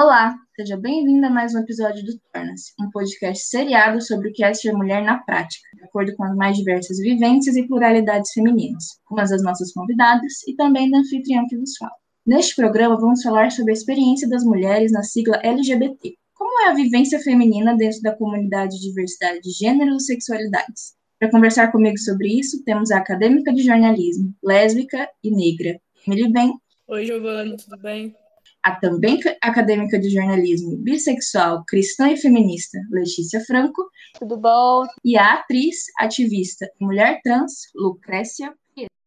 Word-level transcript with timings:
Olá, 0.00 0.32
seja 0.54 0.76
bem-vindo 0.76 1.26
a 1.26 1.28
mais 1.28 1.56
um 1.56 1.58
episódio 1.58 2.04
do 2.04 2.12
Torna-se, 2.32 2.72
um 2.80 2.88
podcast 2.88 3.48
seriado 3.48 4.00
sobre 4.00 4.28
o 4.28 4.32
que 4.32 4.44
é 4.44 4.54
ser 4.54 4.72
mulher 4.72 5.02
na 5.02 5.18
prática, 5.18 5.68
de 5.74 5.82
acordo 5.82 6.14
com 6.14 6.22
as 6.22 6.36
mais 6.36 6.56
diversas 6.56 6.98
vivências 6.98 7.56
e 7.56 7.66
pluralidades 7.66 8.30
femininas, 8.32 9.00
com 9.06 9.18
as 9.18 9.30
das 9.30 9.42
nossas 9.42 9.72
convidadas 9.72 10.46
e 10.46 10.54
também 10.54 10.88
da 10.88 10.98
anfitriã 10.98 11.44
que 11.48 11.56
vos 11.58 11.76
fala. 11.76 11.90
Neste 12.24 12.54
programa, 12.54 12.96
vamos 12.96 13.24
falar 13.24 13.50
sobre 13.50 13.72
a 13.72 13.74
experiência 13.74 14.28
das 14.28 14.44
mulheres 14.44 14.92
na 14.92 15.02
sigla 15.02 15.40
LGBT. 15.42 16.14
Como 16.32 16.60
é 16.60 16.68
a 16.68 16.74
vivência 16.74 17.18
feminina 17.18 17.76
dentro 17.76 18.00
da 18.00 18.14
comunidade 18.14 18.76
de 18.76 18.82
diversidade 18.82 19.40
de 19.40 19.50
gêneros 19.50 20.04
e 20.04 20.06
sexualidades? 20.06 20.94
Para 21.18 21.28
conversar 21.28 21.72
comigo 21.72 21.98
sobre 21.98 22.38
isso, 22.38 22.62
temos 22.62 22.92
a 22.92 22.98
acadêmica 22.98 23.52
de 23.52 23.62
jornalismo, 23.62 24.32
lésbica 24.44 25.08
e 25.24 25.30
negra, 25.32 25.80
Emily 26.06 26.32
Ben. 26.32 26.52
Oi, 26.86 27.04
Giovana, 27.04 27.56
tudo 27.56 27.76
bem? 27.82 28.14
A 28.62 28.74
também 28.76 29.20
acadêmica 29.42 29.98
de 29.98 30.10
jornalismo, 30.10 30.76
bissexual, 30.76 31.64
cristã 31.66 32.10
e 32.10 32.16
feminista, 32.16 32.78
Letícia 32.90 33.40
Franco. 33.40 33.88
Tudo 34.18 34.36
bom? 34.36 34.86
E 35.04 35.16
a 35.16 35.34
atriz, 35.34 35.84
ativista 35.98 36.66
e 36.80 36.84
mulher 36.84 37.20
trans, 37.22 37.70
Lucrécia 37.74 38.52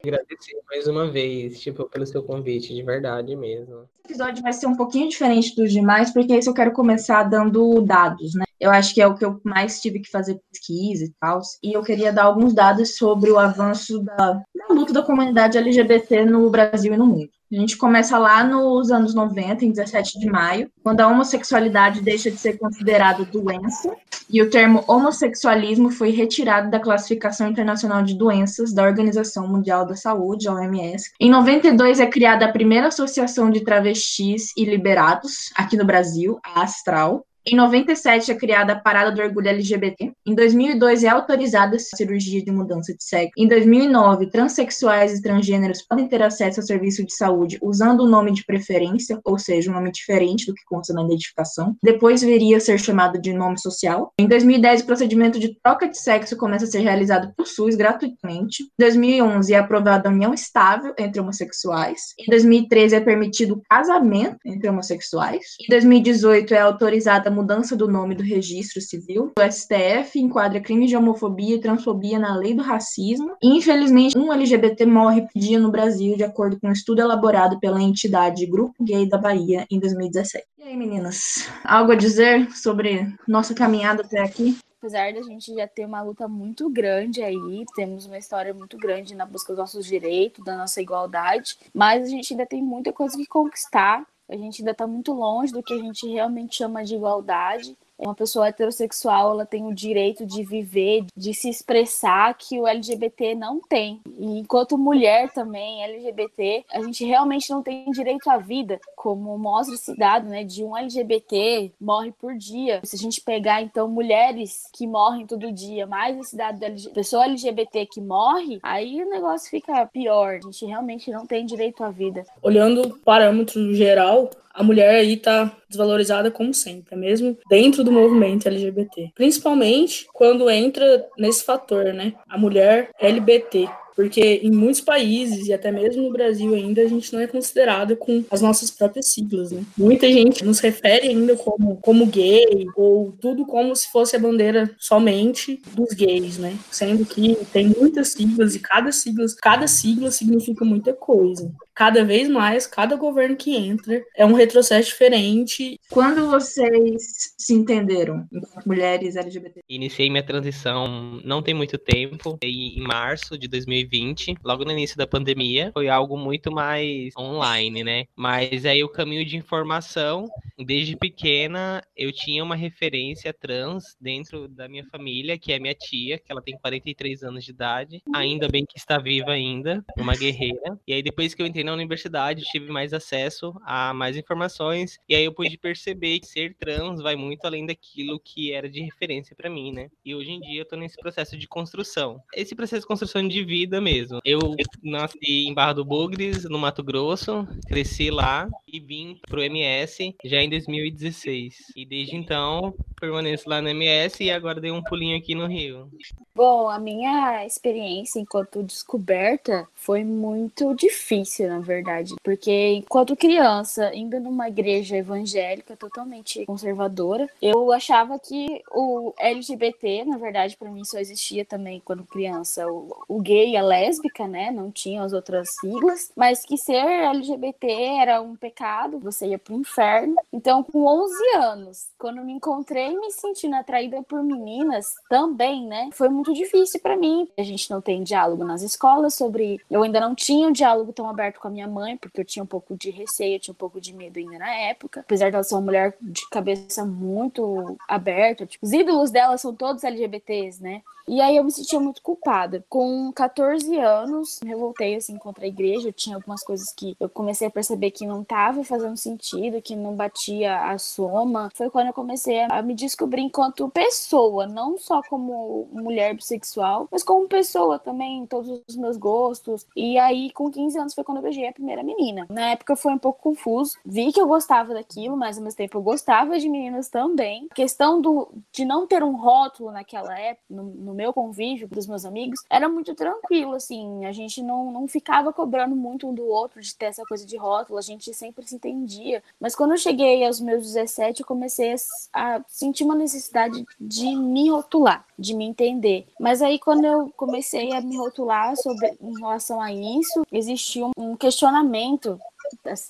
Agradecer 0.03 0.59
mais 0.67 0.87
uma 0.87 1.11
vez, 1.11 1.59
tipo, 1.59 1.87
pelo 1.87 2.07
seu 2.07 2.23
convite, 2.23 2.73
de 2.73 2.81
verdade 2.81 3.35
mesmo. 3.35 3.87
Esse 4.03 4.13
episódio 4.13 4.41
vai 4.41 4.51
ser 4.51 4.65
um 4.65 4.75
pouquinho 4.75 5.07
diferente 5.07 5.55
dos 5.55 5.71
demais, 5.71 6.11
porque 6.11 6.33
esse 6.33 6.49
eu 6.49 6.55
quero 6.55 6.73
começar 6.73 7.23
dando 7.23 7.81
dados, 7.81 8.33
né? 8.33 8.45
Eu 8.59 8.71
acho 8.71 8.95
que 8.95 9.01
é 9.01 9.05
o 9.05 9.15
que 9.15 9.23
eu 9.23 9.39
mais 9.43 9.79
tive 9.79 9.99
que 9.99 10.09
fazer 10.09 10.41
pesquisa 10.51 11.05
e 11.05 11.13
tal. 11.19 11.39
E 11.63 11.73
eu 11.73 11.83
queria 11.83 12.11
dar 12.11 12.23
alguns 12.23 12.53
dados 12.53 12.95
sobre 12.95 13.29
o 13.29 13.37
avanço 13.37 14.03
da, 14.03 14.15
da 14.55 14.73
luta 14.73 14.91
da 14.91 15.03
comunidade 15.03 15.57
LGBT 15.57 16.25
no 16.25 16.49
Brasil 16.49 16.93
e 16.93 16.97
no 16.97 17.05
mundo. 17.05 17.29
A 17.51 17.55
gente 17.55 17.77
começa 17.77 18.17
lá 18.17 18.45
nos 18.45 18.91
anos 18.91 19.13
90, 19.13 19.65
em 19.65 19.71
17 19.71 20.19
de 20.19 20.29
maio, 20.29 20.71
quando 20.81 21.01
a 21.01 21.07
homossexualidade 21.07 22.01
deixa 22.01 22.31
de 22.31 22.37
ser 22.37 22.57
considerada 22.57 23.25
doença 23.25 23.93
e 24.29 24.41
o 24.41 24.49
termo 24.49 24.85
homossexualismo 24.87 25.91
foi 25.91 26.11
retirado 26.11 26.71
da 26.71 26.79
classificação 26.79 27.49
internacional 27.49 28.01
de 28.03 28.17
doenças 28.17 28.73
da 28.73 28.83
Organização 28.83 29.45
Mundial 29.45 29.85
da 29.85 29.97
Saúde, 29.97 30.47
a 30.47 30.53
OMS. 30.53 31.11
Em 31.19 31.29
92 31.29 31.99
é 31.99 32.05
criada 32.05 32.45
a 32.45 32.51
primeira 32.51 32.87
associação 32.87 33.51
de 33.51 33.59
travestis 33.65 34.53
e 34.55 34.63
liberados 34.63 35.49
aqui 35.53 35.75
no 35.75 35.83
Brasil, 35.83 36.39
a 36.45 36.63
Astral. 36.63 37.25
Em 37.43 37.55
97 37.55 38.31
é 38.31 38.35
criada 38.35 38.73
a 38.73 38.79
Parada 38.79 39.11
do 39.11 39.19
Orgulho 39.19 39.47
LGBT. 39.47 40.11
Em 40.27 40.35
2002 40.35 41.03
é 41.03 41.07
autorizada 41.07 41.75
a 41.75 41.79
cirurgia 41.79 42.43
de 42.43 42.51
mudança 42.51 42.93
de 42.93 43.03
sexo. 43.03 43.31
Em 43.35 43.47
2009, 43.47 44.29
transexuais 44.29 45.17
e 45.17 45.21
transgêneros 45.23 45.81
podem 45.81 46.07
ter 46.07 46.21
acesso 46.21 46.59
ao 46.59 46.65
serviço 46.67 47.03
de 47.03 47.11
saúde 47.15 47.57
usando 47.59 48.01
o 48.01 48.07
nome 48.07 48.31
de 48.31 48.45
preferência, 48.45 49.19
ou 49.25 49.39
seja, 49.39 49.71
um 49.71 49.73
nome 49.73 49.91
diferente 49.91 50.45
do 50.45 50.53
que 50.53 50.63
consta 50.65 50.93
na 50.93 51.03
identificação. 51.03 51.75
Depois 51.81 52.21
viria 52.21 52.57
a 52.57 52.59
ser 52.59 52.79
chamado 52.79 53.19
de 53.19 53.33
nome 53.33 53.59
social. 53.59 54.13
Em 54.19 54.27
2010, 54.27 54.81
o 54.81 54.85
procedimento 54.85 55.39
de 55.39 55.59
troca 55.63 55.89
de 55.89 55.97
sexo 55.97 56.37
começa 56.37 56.65
a 56.65 56.67
ser 56.67 56.81
realizado 56.81 57.33
por 57.35 57.47
SUS 57.47 57.73
gratuitamente. 57.73 58.61
Em 58.61 58.67
2011 58.77 59.51
é 59.51 59.57
aprovada 59.57 60.07
a 60.07 60.11
união 60.11 60.31
estável 60.31 60.93
entre 60.95 61.19
homossexuais. 61.19 62.13
Em 62.19 62.29
2013 62.29 62.97
é 62.97 62.99
permitido 62.99 63.55
o 63.55 63.61
casamento 63.67 64.37
entre 64.45 64.69
homossexuais. 64.69 65.43
Em 65.59 65.69
2018 65.71 66.53
é 66.53 66.59
autorizada 66.59 67.30
mudança 67.31 67.75
do 67.75 67.87
nome 67.87 68.15
do 68.15 68.23
registro 68.23 68.81
civil. 68.81 69.31
O 69.37 69.51
STF 69.51 70.19
enquadra 70.19 70.59
crimes 70.59 70.89
de 70.89 70.97
homofobia 70.97 71.55
e 71.55 71.59
transfobia 71.59 72.19
na 72.19 72.35
lei 72.35 72.53
do 72.53 72.61
racismo. 72.61 73.35
E, 73.41 73.47
infelizmente, 73.57 74.17
um 74.17 74.31
LGBT 74.31 74.85
morre 74.85 75.21
por 75.21 75.39
dia 75.39 75.59
no 75.59 75.71
Brasil, 75.71 76.15
de 76.15 76.23
acordo 76.23 76.59
com 76.59 76.67
um 76.67 76.73
estudo 76.73 77.01
elaborado 77.01 77.59
pela 77.59 77.81
entidade 77.81 78.45
Grupo 78.45 78.83
Gay 78.83 79.07
da 79.07 79.17
Bahia 79.17 79.65
em 79.71 79.79
2017. 79.79 80.45
E 80.59 80.63
aí, 80.63 80.77
meninas, 80.77 81.49
algo 81.63 81.91
a 81.91 81.95
dizer 81.95 82.51
sobre 82.51 83.07
nossa 83.27 83.53
caminhada 83.53 84.03
até 84.03 84.19
aqui? 84.19 84.57
apesar 84.81 85.13
da 85.13 85.21
gente 85.21 85.53
já 85.53 85.67
ter 85.67 85.85
uma 85.85 86.01
luta 86.01 86.27
muito 86.27 86.67
grande 86.67 87.21
aí, 87.21 87.63
temos 87.75 88.07
uma 88.07 88.17
história 88.17 88.51
muito 88.51 88.77
grande 88.77 89.13
na 89.13 89.27
busca 89.27 89.53
dos 89.53 89.59
nossos 89.59 89.85
direitos, 89.85 90.43
da 90.43 90.57
nossa 90.57 90.81
igualdade, 90.81 91.55
mas 91.71 92.07
a 92.07 92.09
gente 92.09 92.33
ainda 92.33 92.47
tem 92.47 92.63
muita 92.63 92.91
coisa 92.91 93.15
que 93.15 93.27
conquistar 93.27 94.03
a 94.31 94.37
gente 94.37 94.61
ainda 94.61 94.71
está 94.71 94.87
muito 94.87 95.11
longe 95.11 95.51
do 95.51 95.61
que 95.61 95.73
a 95.73 95.77
gente 95.77 96.07
realmente 96.07 96.55
chama 96.55 96.83
de 96.85 96.95
igualdade 96.95 97.77
uma 98.01 98.15
pessoa 98.15 98.47
heterossexual 98.47 99.31
ela 99.31 99.45
tem 99.45 99.65
o 99.67 99.73
direito 99.73 100.25
de 100.25 100.43
viver, 100.43 101.05
de 101.15 101.33
se 101.33 101.49
expressar 101.49 102.35
que 102.37 102.59
o 102.59 102.67
LGBT 102.67 103.35
não 103.35 103.59
tem. 103.59 104.01
E 104.17 104.39
enquanto 104.39 104.77
mulher 104.77 105.31
também, 105.31 105.83
LGBT, 105.83 106.65
a 106.71 106.81
gente 106.81 107.05
realmente 107.05 107.49
não 107.49 107.61
tem 107.61 107.89
direito 107.91 108.29
à 108.29 108.37
vida, 108.37 108.79
como 108.95 109.37
mostra 109.37 109.75
esse 109.75 109.95
dado, 109.95 110.27
né, 110.27 110.43
de 110.43 110.63
um 110.63 110.75
LGBT 110.75 111.71
morre 111.79 112.11
por 112.11 112.35
dia. 112.35 112.81
Se 112.83 112.95
a 112.95 112.99
gente 112.99 113.21
pegar 113.21 113.61
então 113.61 113.87
mulheres 113.87 114.67
que 114.73 114.87
morrem 114.87 115.25
todo 115.25 115.51
dia, 115.51 115.85
mais 115.85 116.17
esse 116.17 116.35
dado 116.35 116.59
da 116.59 116.67
pessoa 116.93 117.25
LGBT 117.25 117.85
que 117.85 118.01
morre, 118.01 118.59
aí 118.63 119.03
o 119.03 119.09
negócio 119.09 119.49
fica 119.49 119.85
pior. 119.85 120.35
A 120.35 120.45
gente 120.45 120.65
realmente 120.65 121.11
não 121.11 121.25
tem 121.25 121.45
direito 121.45 121.83
à 121.83 121.89
vida. 121.89 122.23
Olhando 122.41 122.81
o 122.81 122.99
parâmetro 122.99 123.73
geral, 123.73 124.29
a 124.53 124.63
mulher 124.63 124.95
aí 124.95 125.17
tá 125.17 125.55
desvalorizada 125.67 126.29
como 126.29 126.53
sempre, 126.53 126.95
mesmo 126.95 127.37
dentro 127.49 127.83
do 127.83 127.90
movimento 127.91 128.47
LGBT. 128.47 129.11
Principalmente 129.15 130.07
quando 130.13 130.49
entra 130.49 131.05
nesse 131.17 131.43
fator, 131.43 131.93
né? 131.93 132.13
A 132.29 132.37
mulher 132.37 132.89
LGBT. 132.99 133.67
Porque 133.95 134.39
em 134.41 134.51
muitos 134.51 134.81
países, 134.81 135.47
e 135.47 135.53
até 135.53 135.71
mesmo 135.71 136.03
no 136.03 136.11
Brasil 136.11 136.53
ainda, 136.55 136.81
a 136.81 136.87
gente 136.87 137.11
não 137.13 137.19
é 137.19 137.27
considerada 137.27 137.95
com 137.95 138.23
as 138.31 138.41
nossas 138.41 138.71
próprias 138.71 139.07
siglas, 139.07 139.51
né? 139.51 139.63
Muita 139.77 140.07
gente 140.07 140.45
nos 140.45 140.59
refere 140.59 141.09
ainda 141.09 141.35
como, 141.35 141.77
como 141.77 142.05
gay, 142.05 142.65
ou 142.75 143.13
tudo 143.19 143.45
como 143.45 143.75
se 143.75 143.91
fosse 143.91 144.15
a 144.15 144.19
bandeira 144.19 144.73
somente 144.79 145.61
dos 145.73 145.93
gays, 145.93 146.37
né? 146.37 146.57
Sendo 146.71 147.05
que 147.05 147.37
tem 147.51 147.67
muitas 147.77 148.09
siglas, 148.09 148.55
e 148.55 148.59
cada 148.59 148.91
sigla, 148.91 149.25
cada 149.41 149.67
sigla 149.67 150.09
significa 150.09 150.63
muita 150.63 150.93
coisa 150.93 151.51
cada 151.81 152.03
vez 152.03 152.29
mais, 152.29 152.67
cada 152.67 152.95
governo 152.95 153.35
que 153.35 153.55
entra 153.55 154.05
é 154.15 154.23
um 154.23 154.33
retrocesso 154.33 154.89
diferente. 154.89 155.79
Quando 155.89 156.29
vocês 156.29 157.33
se 157.35 157.55
entenderam 157.55 158.27
enquanto 158.31 158.67
mulheres 158.67 159.15
LGBT? 159.15 159.61
Iniciei 159.67 160.07
minha 160.07 160.21
transição 160.21 161.19
não 161.25 161.41
tem 161.41 161.55
muito 161.55 161.79
tempo, 161.79 162.37
em 162.43 162.79
março 162.81 163.35
de 163.35 163.47
2020, 163.47 164.35
logo 164.43 164.63
no 164.63 164.71
início 164.71 164.95
da 164.95 165.07
pandemia. 165.07 165.71
Foi 165.73 165.89
algo 165.89 166.15
muito 166.15 166.51
mais 166.51 167.13
online, 167.17 167.83
né? 167.83 168.05
Mas 168.15 168.63
aí 168.63 168.83
o 168.83 168.89
caminho 168.89 169.25
de 169.25 169.35
informação, 169.35 170.29
desde 170.63 170.95
pequena, 170.95 171.81
eu 171.97 172.11
tinha 172.11 172.43
uma 172.43 172.55
referência 172.55 173.33
trans 173.33 173.97
dentro 173.99 174.47
da 174.47 174.69
minha 174.69 174.85
família, 174.85 175.35
que 175.35 175.51
é 175.51 175.57
minha 175.57 175.73
tia, 175.73 176.19
que 176.19 176.31
ela 176.31 176.43
tem 176.43 176.55
43 176.59 177.23
anos 177.23 177.43
de 177.43 177.49
idade, 177.49 178.03
ainda 178.13 178.47
bem 178.47 178.67
que 178.69 178.77
está 178.77 178.99
viva 178.99 179.31
ainda, 179.31 179.83
uma 179.97 180.13
guerreira. 180.15 180.79
E 180.87 180.93
aí 180.93 181.01
depois 181.01 181.33
que 181.33 181.41
eu 181.41 181.47
entrei 181.47 181.63
na 181.63 181.70
na 181.71 181.75
universidade, 181.75 182.43
tive 182.43 182.71
mais 182.71 182.93
acesso 182.93 183.53
a 183.63 183.93
mais 183.93 184.17
informações, 184.17 184.99
e 185.07 185.15
aí 185.15 185.25
eu 185.25 185.33
pude 185.33 185.57
perceber 185.57 186.19
que 186.19 186.27
ser 186.27 186.55
trans 186.55 187.01
vai 187.01 187.15
muito 187.15 187.45
além 187.45 187.65
daquilo 187.65 188.19
que 188.19 188.51
era 188.51 188.69
de 188.69 188.81
referência 188.81 189.35
para 189.35 189.49
mim, 189.49 189.71
né? 189.71 189.89
E 190.03 190.13
hoje 190.13 190.31
em 190.31 190.39
dia 190.39 190.61
eu 190.61 190.65
tô 190.65 190.75
nesse 190.75 190.97
processo 190.97 191.37
de 191.37 191.47
construção. 191.47 192.21
Esse 192.33 192.55
processo 192.55 192.81
de 192.81 192.87
construção 192.87 193.27
de 193.27 193.43
vida 193.43 193.79
mesmo. 193.79 194.19
Eu 194.25 194.39
nasci 194.83 195.47
em 195.47 195.53
Barra 195.53 195.73
do 195.73 195.85
Bugres, 195.85 196.43
no 196.43 196.59
Mato 196.59 196.83
Grosso, 196.83 197.47
cresci 197.67 198.09
lá 198.09 198.47
e 198.67 198.79
vim 198.79 199.19
pro 199.27 199.41
MS 199.41 200.15
já 200.23 200.41
em 200.41 200.49
2016. 200.49 201.55
E 201.75 201.85
desde 201.85 202.15
então 202.15 202.73
permaneço 202.99 203.49
lá 203.49 203.61
no 203.61 203.69
MS 203.69 204.23
e 204.23 204.31
agora 204.31 204.61
dei 204.61 204.71
um 204.71 204.83
pulinho 204.83 205.17
aqui 205.17 205.33
no 205.33 205.47
Rio. 205.47 205.89
Bom, 206.33 206.69
a 206.69 206.79
minha 206.79 207.45
experiência 207.45 208.19
enquanto 208.19 208.63
descoberta 208.63 209.67
foi 209.75 210.03
muito 210.03 210.73
difícil, 210.75 211.49
na 211.49 211.59
verdade, 211.59 212.15
porque 212.23 212.73
enquanto 212.75 213.15
criança, 213.15 213.93
indo 213.93 214.19
numa 214.19 214.47
igreja 214.47 214.95
evangélica 214.95 215.75
totalmente 215.75 216.45
conservadora, 216.45 217.29
eu 217.41 217.71
achava 217.71 218.17
que 218.17 218.61
o 218.71 219.13
LGBT, 219.17 220.05
na 220.05 220.17
verdade, 220.17 220.55
para 220.55 220.69
mim 220.69 220.85
só 220.85 220.99
existia 220.99 221.43
também 221.43 221.81
quando 221.83 222.03
criança, 222.03 222.65
o, 222.67 222.95
o 223.07 223.21
gay 223.21 223.51
e 223.51 223.57
a 223.57 223.63
lésbica, 223.63 224.27
né? 224.27 224.51
Não 224.51 224.71
tinha 224.71 225.03
as 225.03 225.13
outras 225.13 225.49
siglas, 225.59 226.11
mas 226.15 226.45
que 226.45 226.57
ser 226.57 226.75
LGBT 226.75 227.67
era 227.99 228.21
um 228.21 228.35
pecado, 228.35 228.99
você 228.99 229.27
ia 229.27 229.39
pro 229.39 229.55
inferno. 229.55 230.15
Então, 230.31 230.63
com 230.63 230.85
11 230.85 231.13
anos, 231.35 231.87
quando 231.97 232.23
me 232.23 232.33
encontrei 232.33 232.95
me 232.97 233.11
sentindo 233.11 233.55
atraída 233.55 234.01
por 234.03 234.23
meninas 234.23 234.93
também, 235.09 235.65
né? 235.65 235.89
Foi 235.93 236.09
muito 236.09 236.30
difícil 236.33 236.79
para 236.79 236.97
mim. 236.97 237.27
A 237.37 237.43
gente 237.43 237.69
não 237.69 237.81
tem 237.81 238.03
diálogo 238.03 238.43
nas 238.43 238.61
escolas 238.61 239.13
sobre. 239.13 239.59
Eu 239.69 239.83
ainda 239.83 239.99
não 239.99 240.15
tinha 240.15 240.47
um 240.47 240.51
diálogo 240.51 240.93
tão 240.93 241.09
aberto 241.09 241.39
com 241.39 241.47
a 241.47 241.51
minha 241.51 241.67
mãe, 241.67 241.97
porque 241.97 242.21
eu 242.21 242.25
tinha 242.25 242.43
um 242.43 242.47
pouco 242.47 242.75
de 242.75 242.89
receio, 242.89 243.35
eu 243.35 243.39
tinha 243.39 243.53
um 243.53 243.55
pouco 243.55 243.79
de 243.79 243.93
medo 243.93 244.17
ainda 244.17 244.39
na 244.39 244.51
época. 244.51 245.01
Apesar 245.01 245.29
de 245.29 245.35
ela 245.35 245.43
ser 245.43 245.55
uma 245.55 245.61
mulher 245.61 245.95
de 246.01 246.27
cabeça 246.29 246.85
muito 246.85 247.77
aberta, 247.87 248.45
tipo, 248.45 248.65
os 248.65 248.73
ídolos 248.73 249.11
dela 249.11 249.37
são 249.37 249.53
todos 249.53 249.83
LGBTs, 249.83 250.61
né? 250.61 250.81
E 251.11 251.19
aí 251.19 251.35
eu 251.35 251.43
me 251.43 251.51
sentia 251.51 251.77
muito 251.77 252.01
culpada. 252.01 252.63
Com 252.69 253.11
14 253.11 253.77
anos, 253.77 254.39
me 254.41 254.49
revoltei 254.49 254.95
assim 254.95 255.17
contra 255.17 255.43
a 255.43 255.47
igreja. 255.47 255.89
Eu 255.89 255.93
tinha 255.93 256.15
algumas 256.15 256.41
coisas 256.41 256.71
que 256.73 256.95
eu 256.97 257.09
comecei 257.09 257.49
a 257.49 257.51
perceber 257.51 257.91
que 257.91 258.07
não 258.07 258.21
estava 258.21 258.63
fazendo 258.63 258.95
sentido, 258.95 259.61
que 259.61 259.75
não 259.75 259.93
batia 259.93 260.71
a 260.71 260.77
soma. 260.77 261.49
Foi 261.53 261.69
quando 261.69 261.87
eu 261.87 261.93
comecei 261.93 262.39
a 262.49 262.61
me 262.61 262.73
descobrir 262.73 263.23
enquanto 263.23 263.67
pessoa, 263.67 264.47
não 264.47 264.77
só 264.77 265.01
como 265.09 265.67
mulher 265.73 266.15
bissexual, 266.15 266.87
mas 266.89 267.03
como 267.03 267.27
pessoa 267.27 267.77
também, 267.77 268.25
todos 268.25 268.61
os 268.65 268.77
meus 268.77 268.95
gostos. 268.95 269.67
E 269.75 269.99
aí, 269.99 270.31
com 270.31 270.49
15 270.49 270.79
anos, 270.79 270.93
foi 270.93 271.03
quando 271.03 271.17
eu 271.17 271.23
beijei 271.23 271.45
a 271.45 271.51
primeira 271.51 271.83
menina. 271.83 272.25
Na 272.29 272.51
época 272.51 272.77
foi 272.77 272.93
um 272.93 272.97
pouco 272.97 273.21
confuso. 273.21 273.73
Vi 273.85 274.13
que 274.13 274.21
eu 274.21 274.29
gostava 274.29 274.73
daquilo, 274.73 275.17
mas 275.17 275.37
ao 275.37 275.43
mesmo 275.43 275.57
tempo 275.57 275.77
eu 275.77 275.81
gostava 275.81 276.39
de 276.39 276.47
meninas 276.47 276.87
também. 276.87 277.49
A 277.51 277.55
questão 277.55 277.99
do, 277.99 278.29
de 278.53 278.63
não 278.63 278.87
ter 278.87 279.03
um 279.03 279.17
rótulo 279.17 279.73
naquela 279.73 280.17
época, 280.17 280.45
no, 280.49 280.63
no 280.63 281.00
meu 281.01 281.11
convívio 281.11 281.67
dos 281.67 281.87
meus 281.87 282.05
amigos, 282.05 282.43
era 282.47 282.69
muito 282.69 282.93
tranquilo, 282.93 283.55
assim. 283.55 284.05
A 284.05 284.11
gente 284.11 284.43
não, 284.43 284.71
não 284.71 284.87
ficava 284.87 285.33
cobrando 285.33 285.75
muito 285.75 286.07
um 286.07 286.13
do 286.13 286.25
outro 286.27 286.61
de 286.61 286.75
ter 286.75 286.85
essa 286.85 287.03
coisa 287.05 287.25
de 287.25 287.35
rótulo, 287.37 287.79
a 287.79 287.81
gente 287.81 288.13
sempre 288.13 288.47
se 288.47 288.55
entendia. 288.55 289.23
Mas 289.39 289.55
quando 289.55 289.71
eu 289.71 289.77
cheguei 289.77 290.23
aos 290.23 290.39
meus 290.39 290.61
17, 290.61 291.21
eu 291.21 291.25
comecei 291.25 291.73
a, 292.13 292.41
sentir 292.47 292.83
uma 292.83 292.93
necessidade 292.93 293.65
de 293.79 294.15
me 294.15 294.49
rotular, 294.49 295.03
de 295.17 295.33
me 295.33 295.45
entender. 295.45 296.05
Mas 296.19 296.41
aí, 296.41 296.59
quando 296.59 296.85
eu 296.85 297.11
comecei 297.17 297.73
a 297.73 297.81
me 297.81 297.97
rotular 297.97 298.55
sobre 298.57 298.95
em 299.01 299.17
relação 299.17 299.59
a 299.59 299.73
isso, 299.73 300.21
existia 300.31 300.85
um, 300.85 300.91
um 300.95 301.15
questionamento 301.15 302.19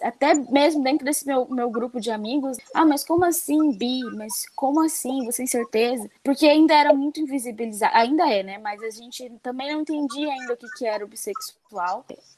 até 0.02 0.34
mesmo 0.34 0.84
dentro 0.84 1.06
desse 1.06 1.26
meu, 1.26 1.48
meu 1.50 1.70
grupo 1.70 2.00
de 2.00 2.12
amigos, 2.12 2.58
ah, 2.74 2.86
mas 2.86 3.04
como 3.04 3.26
assim, 3.26 3.72
Bi? 3.78 4.02
Mas 4.16 4.46
como 4.56 4.82
assim? 4.84 5.26
Você 5.26 5.38
tem 5.38 5.48
certeza? 5.48 6.10
Porque 6.24 6.48
ainda 6.48 6.74
era 6.74 6.94
muito 6.94 7.20
invisibilizado, 7.20 7.96
ainda 7.96 8.30
é, 8.32 8.44
né? 8.44 8.58
Mas 8.58 8.82
a 8.84 8.90
gente 8.90 9.30
também 9.42 9.72
não 9.72 9.82
entendia 9.82 10.32
ainda 10.32 10.54
o 10.54 10.58
que, 10.58 10.68
que 10.78 10.86
era 10.86 11.04
o 11.06 11.08
bissexual. 11.08 11.61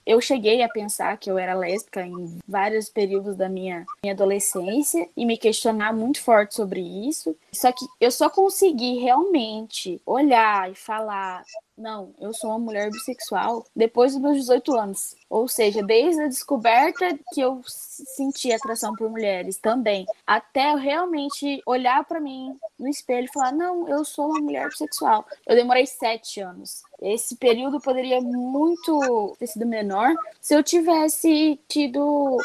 Eu 0.06 0.20
cheguei 0.20 0.62
a 0.62 0.70
pensar 0.70 1.18
que 1.18 1.30
eu 1.30 1.38
era 1.38 1.54
lésbica 1.54 2.06
em 2.06 2.40
vários 2.48 2.90
períodos 2.90 3.36
da 3.36 3.48
minha, 3.48 3.86
minha 4.04 4.14
adolescência 4.14 5.08
e 5.16 5.26
me 5.26 5.38
questionar 5.38 5.94
muito 5.94 6.22
forte 6.22 6.56
sobre 6.56 6.82
isso. 6.82 7.36
Só 7.52 7.72
que 7.72 7.86
eu 8.00 8.12
só 8.12 8.30
consegui 8.30 9.00
realmente 9.00 10.02
olhar 10.06 10.72
e 10.72 10.76
falar 10.76 11.44
não, 11.76 12.14
eu 12.20 12.34
sou 12.34 12.52
uma 12.52 12.60
mulher 12.60 12.92
bissexual 12.92 13.66
depois 13.76 14.14
dos 14.14 14.22
meus 14.22 14.38
18 14.38 14.76
anos. 14.78 15.16
Ou 15.28 15.48
seja, 15.48 15.82
desde 15.82 16.22
a 16.22 16.28
descoberta 16.28 17.18
que 17.34 17.42
eu 17.42 17.62
senti 17.66 18.52
atração 18.52 18.96
por 18.96 19.10
mulheres 19.10 19.58
também, 19.58 20.06
até 20.26 20.72
eu 20.72 20.78
realmente 20.78 21.62
olhar 21.66 22.06
para 22.06 22.20
mim 22.20 22.56
no 22.78 22.88
espelho 22.88 23.26
e 23.26 23.34
falar: 23.34 23.52
não, 23.52 23.90
eu 23.90 24.06
sou 24.06 24.28
uma 24.28 24.40
mulher 24.40 24.70
bissexual. 24.70 25.26
Eu 25.48 25.56
demorei 25.56 25.88
sete 25.88 26.40
anos. 26.40 26.84
Esse 27.04 27.36
período 27.36 27.82
poderia 27.82 28.22
muito 28.22 29.36
ter 29.38 29.48
sido 29.48 29.66
menor 29.66 30.14
se 30.40 30.56
eu 30.56 30.64
tivesse 30.64 31.60
tido 31.68 32.38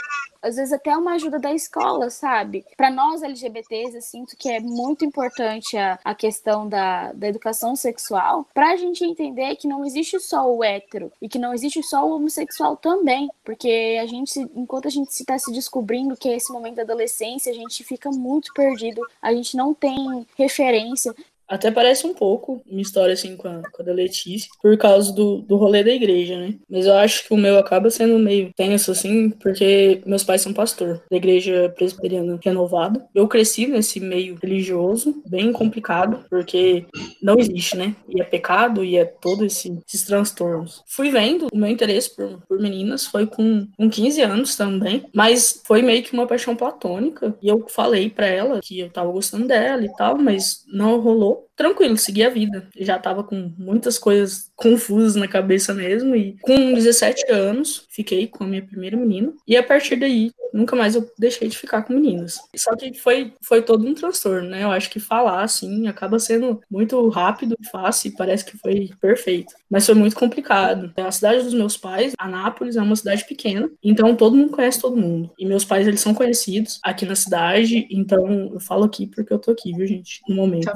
às 0.42 0.56
vezes 0.56 0.72
até 0.72 0.96
uma 0.96 1.14
ajuda 1.14 1.38
da 1.38 1.52
escola, 1.52 2.10
sabe? 2.10 2.64
Para 2.76 2.90
nós 2.90 3.22
LGBTs, 3.22 3.94
eu 3.94 4.02
sinto 4.02 4.36
que 4.36 4.48
é 4.48 4.60
muito 4.60 5.04
importante 5.04 5.76
a, 5.76 5.98
a 6.04 6.14
questão 6.14 6.68
da, 6.68 7.12
da 7.12 7.28
educação 7.28 7.74
sexual, 7.74 8.46
para 8.54 8.72
a 8.72 8.76
gente 8.76 9.04
entender 9.04 9.56
que 9.56 9.68
não 9.68 9.84
existe 9.84 10.18
só 10.20 10.48
o 10.48 10.62
hétero 10.62 11.12
e 11.20 11.28
que 11.28 11.38
não 11.38 11.52
existe 11.52 11.82
só 11.82 12.06
o 12.06 12.14
homossexual 12.14 12.76
também, 12.76 13.28
porque 13.44 13.98
a 14.00 14.06
gente, 14.06 14.38
enquanto 14.54 14.86
a 14.86 14.90
gente 14.90 15.10
está 15.10 15.38
se 15.38 15.52
descobrindo 15.52 16.16
que 16.16 16.28
é 16.28 16.36
esse 16.36 16.52
momento 16.52 16.76
da 16.76 16.82
adolescência, 16.82 17.52
a 17.52 17.54
gente 17.54 17.82
fica 17.84 18.10
muito 18.10 18.52
perdido, 18.54 19.02
a 19.20 19.32
gente 19.32 19.56
não 19.56 19.74
tem 19.74 20.26
referência. 20.36 21.14
Até 21.48 21.70
parece 21.70 22.06
um 22.06 22.12
pouco 22.12 22.62
uma 22.70 22.80
história 22.80 23.14
assim 23.14 23.36
com 23.36 23.48
a, 23.48 23.62
com 23.70 23.82
a 23.82 23.84
da 23.84 23.92
Letícia, 23.92 24.50
por 24.60 24.76
causa 24.76 25.12
do, 25.12 25.38
do 25.40 25.56
rolê 25.56 25.82
da 25.82 25.90
igreja, 25.90 26.38
né? 26.38 26.54
Mas 26.68 26.86
eu 26.86 26.94
acho 26.94 27.26
que 27.26 27.32
o 27.32 27.36
meu 27.36 27.58
acaba 27.58 27.90
sendo 27.90 28.18
meio 28.18 28.52
tenso, 28.54 28.90
assim, 28.90 29.30
porque 29.30 30.02
meus 30.04 30.22
pais 30.24 30.42
são 30.42 30.52
pastor 30.52 31.02
da 31.10 31.16
igreja 31.16 31.72
presbiteriana 31.76 32.38
renovada. 32.42 33.06
Eu 33.14 33.26
cresci 33.26 33.66
nesse 33.66 33.98
meio 33.98 34.36
religioso, 34.42 35.22
bem 35.26 35.52
complicado, 35.52 36.24
porque 36.28 36.84
não 37.22 37.38
existe, 37.38 37.76
né? 37.76 37.96
E 38.08 38.20
é 38.20 38.24
pecado 38.24 38.84
e 38.84 38.96
é 38.96 39.04
todo 39.04 39.44
esse, 39.44 39.78
esses 39.86 40.04
transtornos. 40.04 40.82
Fui 40.86 41.10
vendo, 41.10 41.48
o 41.52 41.56
meu 41.56 41.70
interesse 41.70 42.14
por, 42.14 42.40
por 42.46 42.60
meninas 42.60 43.06
foi 43.06 43.26
com, 43.26 43.66
com 43.76 43.88
15 43.88 44.20
anos 44.20 44.56
também, 44.56 45.04
mas 45.14 45.62
foi 45.64 45.80
meio 45.80 46.02
que 46.02 46.12
uma 46.12 46.26
paixão 46.26 46.54
platônica. 46.54 47.34
E 47.40 47.48
eu 47.48 47.64
falei 47.68 48.10
para 48.10 48.26
ela 48.26 48.60
que 48.60 48.80
eu 48.80 48.90
tava 48.90 49.10
gostando 49.10 49.46
dela 49.46 49.84
e 49.84 49.92
tal, 49.96 50.18
mas 50.18 50.64
não 50.68 51.00
rolou 51.00 51.37
So 51.38 51.47
tranquilo, 51.58 51.98
segui 51.98 52.22
a 52.22 52.30
vida. 52.30 52.68
Já 52.78 52.98
tava 52.98 53.24
com 53.24 53.52
muitas 53.58 53.98
coisas 53.98 54.50
confusas 54.54 55.16
na 55.16 55.26
cabeça 55.26 55.74
mesmo. 55.74 56.14
E 56.14 56.38
com 56.40 56.72
17 56.72 57.30
anos, 57.30 57.84
fiquei 57.90 58.28
com 58.28 58.44
a 58.44 58.46
minha 58.46 58.62
primeira 58.62 58.96
menina. 58.96 59.32
E 59.46 59.56
a 59.56 59.62
partir 59.62 59.96
daí, 59.96 60.30
nunca 60.54 60.76
mais 60.76 60.94
eu 60.94 61.10
deixei 61.18 61.48
de 61.48 61.58
ficar 61.58 61.82
com 61.82 61.92
meninas. 61.92 62.38
Só 62.56 62.74
que 62.76 62.94
foi, 62.94 63.32
foi 63.42 63.60
todo 63.60 63.86
um 63.86 63.92
transtorno, 63.92 64.48
né? 64.48 64.62
Eu 64.62 64.70
acho 64.70 64.88
que 64.88 65.00
falar, 65.00 65.42
assim, 65.42 65.88
acaba 65.88 66.18
sendo 66.20 66.60
muito 66.70 67.08
rápido, 67.08 67.56
fácil, 67.70 68.08
e 68.08 68.16
parece 68.16 68.44
que 68.44 68.56
foi 68.56 68.90
perfeito. 69.00 69.52
Mas 69.68 69.84
foi 69.84 69.96
muito 69.96 70.16
complicado. 70.16 70.92
A 70.96 71.10
cidade 71.10 71.42
dos 71.42 71.54
meus 71.54 71.76
pais, 71.76 72.12
Anápolis, 72.18 72.76
é 72.76 72.82
uma 72.82 72.96
cidade 72.96 73.24
pequena, 73.26 73.68
então 73.82 74.14
todo 74.14 74.36
mundo 74.36 74.52
conhece 74.52 74.80
todo 74.80 74.96
mundo. 74.96 75.30
E 75.38 75.44
meus 75.44 75.64
pais, 75.64 75.88
eles 75.88 76.00
são 76.00 76.14
conhecidos 76.14 76.78
aqui 76.84 77.04
na 77.04 77.16
cidade, 77.16 77.86
então 77.90 78.52
eu 78.52 78.60
falo 78.60 78.84
aqui 78.84 79.06
porque 79.06 79.32
eu 79.32 79.38
tô 79.38 79.50
aqui, 79.50 79.72
viu, 79.72 79.86
gente? 79.86 80.20
No 80.28 80.36
momento. 80.36 80.66
Tá. 80.66 80.74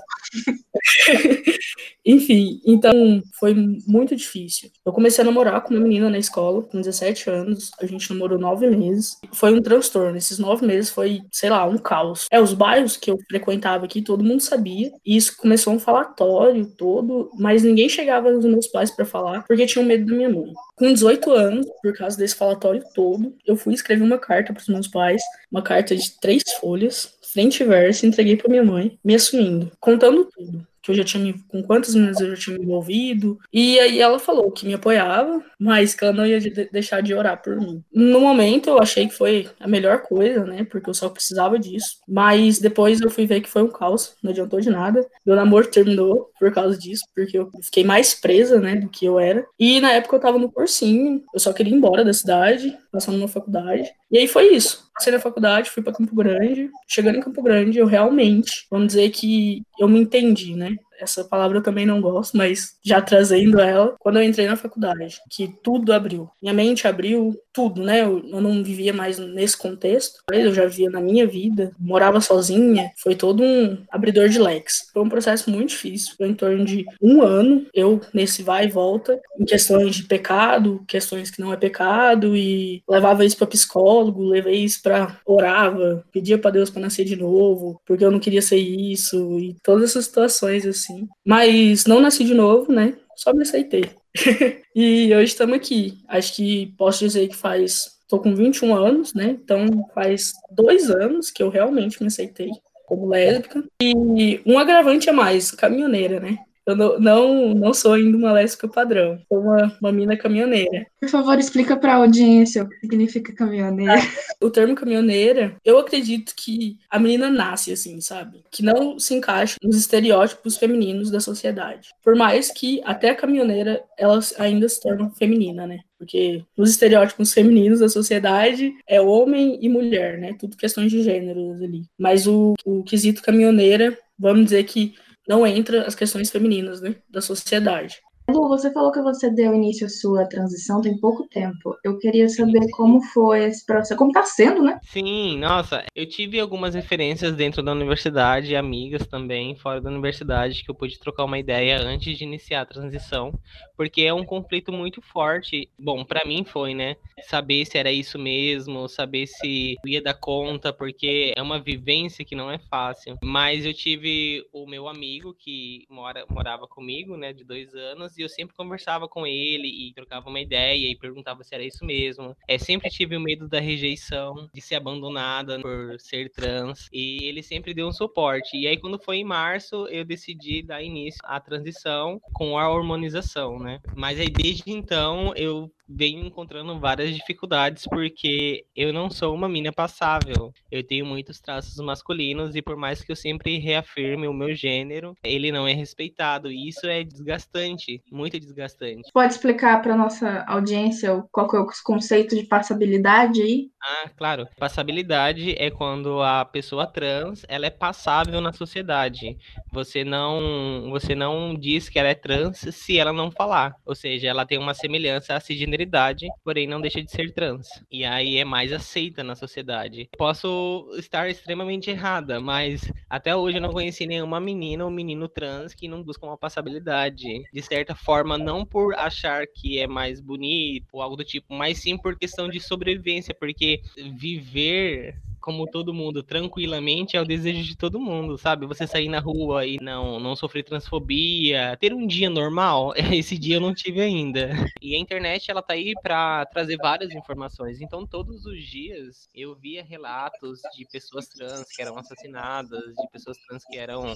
Enfim, 2.05 2.61
então 2.67 3.23
foi 3.39 3.55
muito 3.87 4.17
difícil. 4.17 4.71
Eu 4.85 4.93
comecei 4.93 5.23
a 5.23 5.25
namorar 5.25 5.61
com 5.63 5.73
uma 5.73 5.81
menina 5.81 6.11
na 6.11 6.19
escola, 6.19 6.63
com 6.63 6.81
17 6.81 7.31
anos. 7.31 7.71
A 7.81 7.87
gente 7.87 8.13
namorou 8.13 8.39
nove 8.39 8.67
meses. 8.67 9.19
Foi 9.33 9.53
um 9.53 9.63
transtorno. 9.63 10.17
Esses 10.17 10.39
nove 10.39 10.67
meses 10.67 10.91
foi, 10.91 11.23
sei 11.31 11.51
lá, 11.51 11.65
um 11.65 11.79
caos. 11.79 12.27
É, 12.31 12.41
os 12.41 12.55
bairros 12.55 12.97
que 12.97 13.11
eu 13.11 13.19
frequentava 13.29 13.85
aqui, 13.85 14.03
todo 14.03 14.25
mundo 14.25 14.41
sabia. 14.41 14.93
E 15.05 15.17
isso 15.17 15.37
começou 15.37 15.73
um 15.73 15.79
falatório 15.79 16.67
todo, 16.77 17.31
mas 17.39 17.63
ninguém 17.63 17.89
chegava 17.89 18.33
nos 18.33 18.45
meus 18.45 18.67
pais 18.67 18.91
para 18.91 19.05
falar, 19.05 19.45
porque 19.47 19.67
tinham 19.67 19.87
medo 19.87 20.07
da 20.07 20.15
minha 20.15 20.29
mãe. 20.29 20.53
Com 20.75 20.93
18 20.93 21.31
anos, 21.31 21.67
por 21.83 21.97
causa 21.97 22.17
desse 22.17 22.35
falatório 22.35 22.83
todo, 22.95 23.35
eu 23.47 23.57
fui 23.57 23.75
escrever 23.75 24.03
uma 24.03 24.19
carta 24.19 24.53
para 24.53 24.61
os 24.61 24.69
meus 24.69 24.89
pais, 24.89 25.23
uma 25.51 25.63
carta 25.63 25.95
de 25.95 26.19
três 26.21 26.43
folhas, 26.61 27.15
frente 27.33 27.63
e 27.63 27.67
verso, 27.67 28.07
entreguei 28.07 28.37
para 28.37 28.51
minha 28.51 28.65
mãe, 28.65 28.99
me 29.05 29.15
assumindo, 29.15 29.71
contando 29.81 30.25
tudo 30.27 30.67
que 30.83 30.91
eu 30.91 30.95
já 30.97 31.05
tinha 31.05 31.23
me, 31.23 31.33
com 31.49 31.63
quantas 31.63 31.95
meninas 31.95 32.21
eu 32.21 32.35
já 32.35 32.43
tinha 32.43 32.59
me 32.59 32.65
envolvido. 32.65 33.39
E 33.53 33.79
aí 33.79 34.01
ela 34.01 34.19
falou 34.19 34.51
que 34.51 34.67
me 34.67 34.75
apoiava, 34.75 35.43
mas 35.59 35.95
que 35.95 36.05
ela 36.05 36.13
não 36.13 36.27
ia 36.27 36.41
de 36.41 36.51
deixar 36.51 37.01
de 37.01 37.15
orar 37.15 37.41
por 37.41 37.57
mim. 37.57 37.83
No 37.93 38.21
momento 38.21 38.69
eu 38.69 38.79
achei 38.81 39.07
que 39.07 39.15
foi 39.15 39.49
a 39.61 39.69
melhor 39.69 40.03
coisa, 40.03 40.45
né? 40.45 40.65
Porque 40.65 40.91
eu 40.91 40.95
só 40.95 41.09
precisava 41.09 41.59
disso. 41.59 41.99
Mas 42.07 42.59
depois 42.59 43.01
eu 43.01 43.09
fui 43.09 43.27
ver 43.27 43.41
que 43.41 43.49
foi 43.49 43.63
um 43.63 43.69
caos, 43.69 44.17
não 44.23 44.33
adiantou 44.33 44.61
de 44.61 44.71
nada. 44.71 45.07
Meu 45.25 45.37
namoro 45.37 45.71
terminou 45.71 46.31
por 46.39 46.53
causa 46.53 46.77
disso, 46.77 47.05
porque 47.15 47.39
eu 47.39 47.49
fiquei 47.63 47.85
mais 47.85 48.15
presa, 48.15 48.59
né, 48.59 48.75
do 48.75 48.89
que 48.89 49.05
eu 49.05 49.21
era. 49.21 49.47
E 49.59 49.81
na 49.81 49.93
época 49.93 50.17
eu 50.17 50.21
tava 50.21 50.39
no 50.39 50.51
cursinho, 50.51 51.23
eu 51.33 51.39
só 51.39 51.53
queria 51.53 51.73
ir 51.73 51.77
embora 51.77 52.05
da 52.05 52.13
cidade, 52.13 52.77
passar 52.91 53.13
numa 53.13 53.29
faculdade. 53.29 53.89
E 54.11 54.19
aí 54.19 54.27
foi 54.27 54.55
isso. 54.55 54.91
Passei 54.95 55.13
na 55.13 55.19
faculdade, 55.19 55.71
fui 55.71 55.83
para 55.83 55.93
Campo 55.93 56.15
Grande. 56.15 56.71
Chegando 56.87 57.17
em 57.19 57.23
Campo 57.23 57.43
Grande, 57.43 57.79
eu 57.79 57.87
realmente, 57.87 58.67
vamos 58.71 58.89
dizer 58.89 59.11
que 59.11 59.63
eu 59.79 59.89
me 59.89 59.99
entendi, 60.01 60.55
né? 60.55 60.77
Essa 61.03 61.25
palavra 61.25 61.59
eu 61.59 61.63
também 61.63 61.85
não 61.85 62.01
gosto, 62.01 62.37
mas 62.37 62.77
já 62.83 63.01
trazendo 63.01 63.61
ela, 63.61 63.95
quando 63.99 64.19
eu 64.19 64.23
entrei 64.23 64.47
na 64.47 64.57
faculdade, 64.57 65.21
que 65.31 65.49
tudo 65.63 65.93
abriu. 65.93 66.31
Minha 66.41 66.55
mente 66.55 66.87
abriu, 66.87 67.37
tudo, 67.53 67.83
né? 67.83 68.03
Eu, 68.03 68.23
eu 68.27 68.41
não 68.41 68.63
vivia 68.63 68.93
mais 68.93 69.19
nesse 69.19 69.57
contexto, 69.57 70.23
eu 70.33 70.55
já 70.55 70.67
vivia 70.67 70.91
na 70.91 71.01
minha 71.01 71.27
vida, 71.27 71.73
morava 71.79 72.21
sozinha, 72.21 72.91
foi 72.97 73.15
todo 73.15 73.43
um 73.43 73.79
abridor 73.91 74.29
de 74.29 74.39
leques. 74.39 74.89
Foi 74.93 75.03
um 75.03 75.09
processo 75.09 75.51
muito 75.51 75.71
difícil, 75.71 76.15
foi 76.17 76.29
em 76.29 76.35
torno 76.35 76.65
de 76.65 76.85
um 77.01 77.23
ano, 77.23 77.67
eu 77.75 78.01
nesse 78.13 78.43
vai 78.43 78.67
e 78.67 78.71
volta, 78.71 79.21
em 79.39 79.45
questões 79.45 79.95
de 79.95 80.05
pecado, 80.05 80.83
questões 80.89 81.31
que 81.31 81.41
não 81.41 81.53
é 81.53 81.57
pecado, 81.57 82.37
e 82.37 82.83
levava 82.89 83.25
isso 83.25 83.37
para 83.37 83.47
psicólogo, 83.47 84.25
levei 84.25 84.65
isso 84.65 84.81
para 84.83 85.19
orava, 85.27 86.05
pedia 86.13 86.39
para 86.39 86.53
Deus 86.53 86.71
para 86.71 86.83
nascer 86.83 87.05
de 87.05 87.17
novo, 87.17 87.81
porque 87.87 88.05
eu 88.05 88.11
não 88.11 88.21
queria 88.21 88.43
ser 88.43 88.59
isso, 88.59 89.39
e 89.39 89.57
todas 89.63 89.91
essas 89.91 90.07
situações 90.07 90.67
assim 90.67 90.92
assim. 90.93 91.09
Mas 91.25 91.87
não 91.87 92.01
nasci 92.01 92.25
de 92.25 92.35
novo, 92.35 92.73
né? 92.73 92.95
Só 93.17 93.33
me 93.33 93.43
aceitei. 93.43 93.85
e 94.75 95.15
hoje 95.15 95.33
estamos 95.33 95.57
aqui. 95.57 95.99
Acho 96.09 96.37
que 96.37 96.75
posso 96.77 97.01
dizer 97.01 97.29
que 97.29 97.37
faz. 97.37 98.01
Tô 98.09 98.19
com 98.19 98.35
21 98.35 98.75
anos, 98.75 99.15
né? 99.15 99.39
Então 99.43 99.67
faz 99.95 100.33
dois 100.51 100.91
anos 100.91 101.31
que 101.31 101.43
eu 101.43 101.49
realmente 101.49 102.01
me 102.01 102.09
aceitei 102.09 102.51
como 102.87 103.09
lésbica. 103.09 103.65
E 103.83 104.41
um 104.45 104.59
agravante 104.59 105.09
a 105.09 105.13
mais, 105.13 105.51
caminhoneira, 105.51 106.21
né? 106.21 106.37
Eu 106.65 106.77
não, 106.77 106.99
não, 106.99 107.55
não 107.55 107.75
sou 107.75 107.95
ainda 107.95 108.17
uma 108.17 108.33
lésbica 108.33 108.69
padrão. 108.69 109.21
Sou 109.29 109.41
uma, 109.41 109.77
uma 109.81 109.93
mina 109.93 110.17
caminhoneira. 110.17 110.87
Por 111.01 111.09
favor, 111.09 111.39
explica 111.39 111.77
pra 111.77 111.97
audiência 111.97 112.63
o 112.63 112.69
que 112.69 112.79
significa 112.81 113.35
caminhoneira. 113.35 114.01
O 114.41 114.51
termo 114.51 114.75
caminhoneira, 114.75 115.57
eu 115.65 115.79
acredito 115.79 116.35
que 116.37 116.77
a 116.91 116.99
menina 116.99 117.31
nasce 117.31 117.73
assim, 117.73 118.01
sabe? 118.01 118.43
Que 118.51 118.63
não 118.63 118.99
se 118.99 119.15
encaixa 119.15 119.57
nos 119.63 119.77
estereótipos 119.77 120.57
femininos 120.57 121.11
da 121.11 121.21
sociedade. 121.21 121.91
Por 122.03 122.17
mais 122.17 122.51
que 122.51 122.81
até 122.85 123.11
a 123.11 123.15
caminhoneira, 123.15 123.83
ela 123.99 124.19
ainda 124.39 124.69
se 124.69 124.81
torna 124.81 125.11
feminina, 125.11 125.67
né? 125.67 125.81
Porque 125.99 126.45
nos 126.57 126.71
estereótipos 126.71 127.33
femininos 127.33 127.79
da 127.79 127.89
sociedade 127.89 128.75
é 128.89 129.01
homem 129.01 129.59
e 129.63 129.69
mulher, 129.69 130.19
né? 130.19 130.35
Tudo 130.39 130.57
questões 130.57 130.91
de 130.91 131.03
gêneros 131.03 131.63
ali. 131.63 131.85
Mas 131.97 132.27
o, 132.27 132.55
o 132.65 132.83
quesito 132.83 133.23
caminhoneira, 133.23 133.97
vamos 134.19 134.45
dizer 134.45 134.65
que 134.65 134.95
não 135.29 135.47
entra 135.47 135.87
as 135.87 135.95
questões 135.95 136.31
femininas, 136.31 136.81
né? 136.81 136.97
Da 137.09 137.21
sociedade. 137.21 138.01
Lu, 138.33 138.49
você 138.49 138.73
falou 138.73 138.91
que 138.91 139.01
você 139.03 139.31
deu 139.31 139.55
início 139.55 139.87
à 139.87 139.91
sua 139.91 140.27
transição 140.27 140.81
tem 140.81 140.97
pouco 140.99 141.27
tempo. 141.29 141.77
Eu 141.85 141.99
queria 141.99 142.29
saber 142.29 142.69
como 142.73 143.03
foi 143.03 143.45
esse 143.45 143.65
processo, 143.65 143.99
como 143.99 144.13
tá 144.13 144.25
sendo, 144.25 144.63
né? 144.63 144.79
Sim, 144.83 145.39
nossa, 145.39 145.85
eu 145.95 146.09
tive 146.09 146.41
algumas 146.41 146.75
referências 146.75 147.35
dentro 147.35 147.63
da 147.63 147.73
universidade, 147.73 148.57
amigas 148.57 149.07
também 149.07 149.55
fora 149.57 149.81
da 149.81 149.91
universidade, 149.91 150.65
que 150.65 150.71
eu 150.71 150.75
pude 150.75 150.99
trocar 150.99 151.25
uma 151.25 151.39
ideia 151.39 151.79
antes 151.81 152.17
de 152.17 152.25
iniciar 152.25 152.63
a 152.63 152.67
transição, 152.67 153.39
porque 153.77 154.03
é 154.03 154.15
um 154.15 154.25
conflito 154.25 154.73
muito 154.73 155.01
forte. 155.03 155.69
Bom, 155.79 156.05
para 156.05 156.25
mim 156.25 156.45
foi, 156.45 156.75
né? 156.75 156.97
Saber 157.23 157.65
se 157.67 157.79
era 157.79 157.93
isso 157.93 158.19
mesmo, 158.19 158.89
saber 158.89 159.27
se 159.27 159.77
ia 159.87 160.03
dar 160.03 160.15
conta, 160.15 160.73
porque 160.73 161.33
é 161.37 161.43
uma 161.43 161.61
vivência 161.61 162.25
que 162.25 162.35
não 162.35 162.51
é 162.51 162.59
fácil. 162.59 163.19
Mas 163.23 163.67
eu 163.67 163.75
tive 163.75 164.45
o 164.53 164.67
meu 164.67 164.89
amigo 164.89 165.35
que 165.35 165.85
mora, 165.89 166.25
morava 166.29 166.67
comigo, 166.67 167.17
né, 167.17 167.33
de 167.33 167.45
dois 167.45 167.75
anos, 167.75 168.17
e 168.19 168.22
eu 168.23 168.29
sempre 168.29 168.57
conversava 168.57 169.09
com 169.09 169.27
ele 169.27 169.69
e 169.69 169.93
trocava 169.95 170.29
uma 170.29 170.41
ideia 170.41 170.91
e 170.91 170.97
perguntava 170.97 171.43
se 171.43 171.55
era 171.55 171.65
isso 171.65 171.85
mesmo. 171.85 172.37
É, 172.49 172.59
sempre 172.59 172.91
tive 172.91 173.17
o 173.17 173.21
medo 173.21 173.49
da 173.49 173.61
rejeição, 173.61 174.49
de 174.53 174.61
ser 174.61 174.77
abandonada 174.77 175.61
por 175.61 175.99
ser 175.99 176.31
trans, 176.31 176.89
e 176.93 177.25
ele 177.25 177.43
sempre 177.43 177.75
deu 177.75 177.89
um 177.89 177.93
suporte. 177.93 178.57
E 178.57 178.67
aí, 178.67 178.77
quando 178.77 178.99
foi 178.99 179.19
em 179.19 179.25
março, 179.25 179.87
eu 179.89 180.05
decidi 180.05 180.63
dar 180.63 180.83
início 180.83 181.21
à 181.25 181.41
transição 181.41 182.21
com 182.33 182.59
a 182.59 182.69
hormonização, 182.69 183.59
né? 183.59 183.81
Mas 183.95 184.19
aí, 184.19 184.31
desde 184.31 184.71
então, 184.71 185.33
eu 185.37 185.71
venho 185.95 186.25
encontrando 186.25 186.79
várias 186.79 187.15
dificuldades 187.15 187.85
porque 187.89 188.65
eu 188.75 188.93
não 188.93 189.11
sou 189.11 189.35
uma 189.35 189.49
mina 189.49 189.73
passável. 189.73 190.53
Eu 190.71 190.83
tenho 190.87 191.05
muitos 191.05 191.41
traços 191.41 191.77
masculinos 191.85 192.57
e 192.57 192.63
por 192.63 192.77
mais 192.77 193.03
que 193.03 193.13
eu 193.13 193.17
sempre 193.17 193.59
reafirme 193.59 194.27
o 194.27 194.33
meu 194.33 194.55
gênero, 194.55 195.15
ele 195.23 195.53
não 195.53 195.67
é 195.67 195.73
respeitado 195.73 196.51
e 196.51 196.69
isso 196.69 196.87
é 196.87 197.03
desgastante, 197.05 198.03
muito 198.11 198.39
desgastante. 198.39 199.11
Pode 199.13 199.35
explicar 199.35 199.81
para 199.83 199.97
nossa 199.97 200.45
audiência 200.47 201.23
qual 201.31 201.49
é 201.55 201.61
o 201.61 201.67
conceito 201.85 202.37
de 202.37 202.45
passabilidade 202.45 203.43
aí? 203.43 203.71
Ah, 203.83 204.11
claro. 204.17 204.49
Passabilidade 204.59 205.55
é 205.59 205.71
quando 205.71 206.23
a 206.23 206.45
pessoa 206.45 206.87
trans, 206.87 207.45
ela 207.49 207.67
é 207.67 207.71
passável 207.71 208.41
na 208.41 208.53
sociedade. 208.53 209.37
Você 209.73 210.05
não, 210.05 210.91
você 210.91 211.15
não 211.15 211.55
diz 211.55 211.89
que 211.89 211.99
ela 211.99 212.09
é 212.09 212.15
trans 212.15 212.59
se 212.59 212.99
ela 212.99 213.13
não 213.13 213.31
falar. 213.31 213.75
Ou 213.85 213.95
seja, 213.95 214.29
ela 214.29 214.47
tem 214.47 214.59
uma 214.59 214.75
semelhança 214.75 215.35
à 215.35 215.41
cisgeneridade, 215.83 216.27
porém 216.45 216.67
não 216.67 216.81
deixa 216.81 217.03
de 217.03 217.11
ser 217.11 217.33
trans. 217.33 217.69
E 217.91 218.05
aí 218.05 218.39
é 218.39 218.45
mais 218.45 218.73
aceita 218.73 219.23
na 219.23 219.35
sociedade. 219.35 220.09
Posso 220.17 220.89
estar 220.97 221.29
extremamente 221.29 221.91
errada, 221.91 222.41
mas 222.41 222.91
até 223.09 223.35
hoje 223.35 223.59
eu 223.59 223.63
não 223.63 223.73
conheci 223.73 224.07
nenhuma 224.07 224.41
menina 224.41 224.85
ou 224.85 224.91
menino 224.91 225.29
trans 225.29 225.75
que 225.75 225.89
não 225.89 226.03
busca 226.03 226.25
uma 226.25 226.39
passabilidade. 226.39 227.43
De 227.53 227.63
certa 227.63 227.95
forma, 227.95 228.39
não 228.39 228.65
por 228.65 228.95
achar 228.95 229.47
que 229.47 229.79
é 229.79 229.87
mais 229.87 230.21
bonito 230.21 230.89
ou 230.93 231.03
algo 231.03 231.17
do 231.17 231.25
tipo, 231.25 231.53
mas 231.55 231.79
sim 231.79 231.97
por 231.97 232.17
questão 232.17 232.49
de 232.49 232.61
sobrevivência, 232.61 233.35
porque 233.35 233.83
viver 234.17 235.17
como 235.43 235.67
todo 235.67 235.93
mundo, 235.93 236.23
tranquilamente, 236.23 237.17
é 237.17 237.21
o 237.21 237.27
desejo 237.27 237.63
de 237.65 237.77
todo 237.77 238.01
mundo, 238.01 238.39
sabe? 238.39 238.65
Você 238.65 238.87
sair 238.87 239.09
na 239.09 239.19
rua 239.19 239.67
e 239.67 239.79
não, 239.83 240.21
não 240.21 240.37
sofrer 240.37 240.63
transfobia, 240.63 241.77
ter 241.79 241.93
um 241.93 242.07
dia 242.07 242.31
normal, 242.31 242.95
esse 243.13 243.37
dia 243.37 243.57
eu 243.57 243.61
não 243.61 243.75
tive 243.75 244.01
ainda. 244.01 244.51
E 244.81 244.95
a 244.95 244.99
internet, 244.99 245.51
ela 245.51 245.61
tá 245.61 245.75
aí 245.75 245.93
para 246.01 246.47
trazer 246.47 246.77
várias 246.77 247.13
informações. 247.13 247.81
Então, 247.81 248.07
todos 248.07 248.47
os 248.47 248.65
dias 248.65 249.29
eu 249.35 249.55
via 249.57 249.83
relatos 249.83 250.61
de 250.77 250.87
pessoas 250.87 251.27
trans 251.27 251.67
que 251.75 251.83
eram 251.83 251.99
assassinadas, 251.99 252.95
de 252.95 253.09
pessoas 253.11 253.37
trans 253.39 253.65
que 253.65 253.77
eram 253.77 254.15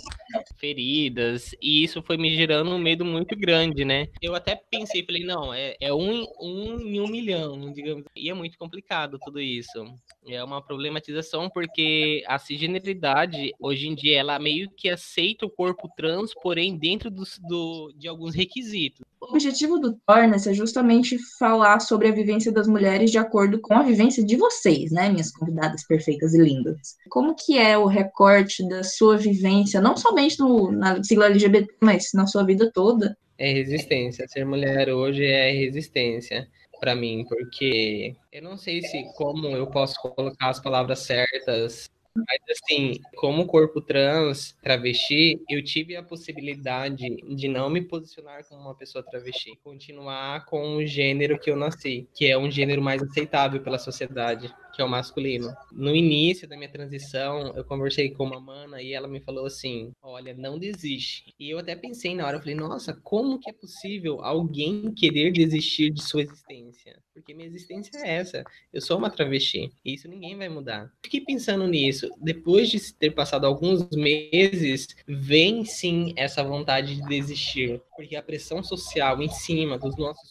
feridas, 0.57 1.55
e 1.61 1.83
isso 1.83 2.01
foi 2.03 2.17
me 2.17 2.35
gerando 2.35 2.71
um 2.71 2.79
medo 2.79 3.05
muito 3.05 3.37
grande, 3.37 3.85
né? 3.85 4.09
Eu 4.23 4.35
até 4.35 4.55
pensei, 4.55 5.05
falei, 5.05 5.25
não, 5.25 5.53
é, 5.53 5.77
é 5.81 5.93
um, 5.93 6.25
um 6.41 6.81
em 6.81 7.01
um 7.01 7.09
milhão, 7.09 7.73
digamos. 7.73 8.05
E 8.15 8.31
é 8.31 8.35
muito 8.35 8.57
complicado 8.57 9.19
tudo 9.19 9.41
isso. 9.41 9.85
É 10.29 10.43
uma 10.45 10.63
problematização 10.63 11.16
porque 11.49 12.23
a 12.27 12.39
cisgeneridade, 12.39 13.53
hoje 13.61 13.89
em 13.89 13.95
dia, 13.95 14.19
ela 14.19 14.39
meio 14.39 14.71
que 14.71 14.89
aceita 14.89 15.47
o 15.47 15.51
corpo 15.51 15.89
trans, 15.97 16.33
porém 16.43 16.77
dentro 16.77 17.11
do, 17.11 17.23
do, 17.49 17.93
de 17.97 18.09
alguns 18.09 18.35
requisitos. 18.35 19.05
O 19.21 19.31
objetivo 19.31 19.79
do 19.79 19.99
Torna-se 20.07 20.51
é 20.51 20.55
justamente 20.55 21.19
falar 21.39 21.81
sobre 21.81 22.09
a 22.09 22.13
vivência 22.13 22.53
das 22.53 22.69
mulheres 22.69 23.11
de 23.11 23.19
acordo 23.19 23.61
com 23.61 23.75
a 23.75 23.83
vivência 23.83 24.25
de 24.25 24.37
vocês, 24.37 24.93
né, 24.93 25.09
minhas 25.09 25.33
convidadas 25.33 25.87
perfeitas 25.87 26.35
e 26.35 26.39
lindas. 26.39 26.97
Como 27.09 27.35
que 27.35 27.59
é 27.59 27.77
o 27.77 27.87
recorte 27.87 28.67
da 28.69 28.85
sua 28.85 29.17
vivência, 29.17 29.81
não 29.81 29.97
somente 29.97 30.39
no, 30.39 30.71
na 30.71 31.03
sigla 31.03 31.27
LGBT, 31.27 31.75
mas 31.81 32.11
na 32.15 32.27
sua 32.27 32.45
vida 32.45 32.71
toda? 32.73 33.17
É 33.39 33.53
resistência. 33.53 34.27
Ser 34.29 34.47
mulher 34.47 34.89
hoje 34.89 35.25
é 35.25 35.51
resistência 35.51 36.49
para 36.79 36.95
mim, 36.95 37.25
porque 37.29 38.17
eu 38.33 38.43
não 38.43 38.57
sei 38.57 38.83
se 38.83 39.05
como 39.17 39.49
eu 39.49 39.67
posso 39.69 40.01
colocar 40.01 40.49
as 40.49 40.61
palavras 40.61 41.01
certas 41.01 41.89
mas 42.17 42.41
assim, 42.51 43.01
como 43.17 43.47
corpo 43.47 43.81
trans, 43.81 44.57
travesti, 44.63 45.41
eu 45.49 45.63
tive 45.63 45.97
a 45.97 46.03
possibilidade 46.03 47.17
de 47.17 47.49
não 47.49 47.69
me 47.69 47.81
posicionar 47.81 48.45
como 48.49 48.61
uma 48.61 48.75
pessoa 48.75 49.05
travesti, 49.05 49.59
continuar 49.63 50.45
com 50.47 50.77
o 50.77 50.87
gênero 50.87 51.39
que 51.39 51.51
eu 51.51 51.57
nasci, 51.57 52.09
que 52.15 52.27
é 52.27 52.37
um 52.37 52.51
gênero 52.51 52.83
mais 52.83 53.03
aceitável 53.03 53.61
pela 53.61 53.79
sociedade 53.79 54.53
que 54.77 54.83
é 54.83 54.85
o 54.85 54.89
masculino. 54.89 55.57
No 55.73 55.97
início 55.97 56.47
da 56.47 56.55
minha 56.55 56.69
transição, 56.69 57.57
eu 57.57 57.65
conversei 57.65 58.11
com 58.11 58.25
uma 58.25 58.39
mana 58.39 58.83
e 58.83 58.93
ela 58.93 59.09
me 59.09 59.21
falou 59.21 59.47
assim: 59.47 59.91
Olha, 60.03 60.35
não 60.35 60.59
desiste. 60.59 61.35
E 61.41 61.51
eu 61.51 61.59
até 61.59 61.75
pensei 61.75 62.15
na 62.15 62.27
hora, 62.27 62.37
eu 62.37 62.41
falei: 62.41 62.55
Nossa, 62.55 62.93
como 62.93 63.41
que 63.41 63.49
é 63.49 63.55
possível 63.55 64.21
alguém 64.23 64.93
querer 64.93 65.33
desistir 65.33 65.91
de 65.91 66.03
sua 66.03 66.23
existência? 66.23 67.03
Porque 67.17 67.33
minha 67.33 67.49
existência 67.49 67.97
é 67.97 68.17
essa. 68.17 68.45
Eu 68.71 68.83
sou 68.83 68.99
uma 68.99 69.09
travesti. 69.09 69.73
E 69.83 69.95
isso 69.95 70.07
ninguém 70.07 70.37
vai 70.37 70.51
mudar. 70.51 70.93
Fiquei 71.03 71.23
pensando 71.23 71.67
nisso. 71.67 72.11
Depois 72.21 72.69
de 72.69 72.93
ter 72.93 73.11
passado 73.13 73.47
alguns 73.47 73.89
meses, 73.97 74.89
vem 75.09 75.65
sim 75.65 76.13
essa 76.15 76.45
vontade 76.45 76.97
de 76.97 77.09
desistir. 77.09 77.81
Porque 77.97 78.17
a 78.17 78.23
pressão 78.23 78.63
social 78.63 79.23
em 79.23 79.31
cima 79.31 79.79
dos 79.79 79.97
nossos 79.97 80.31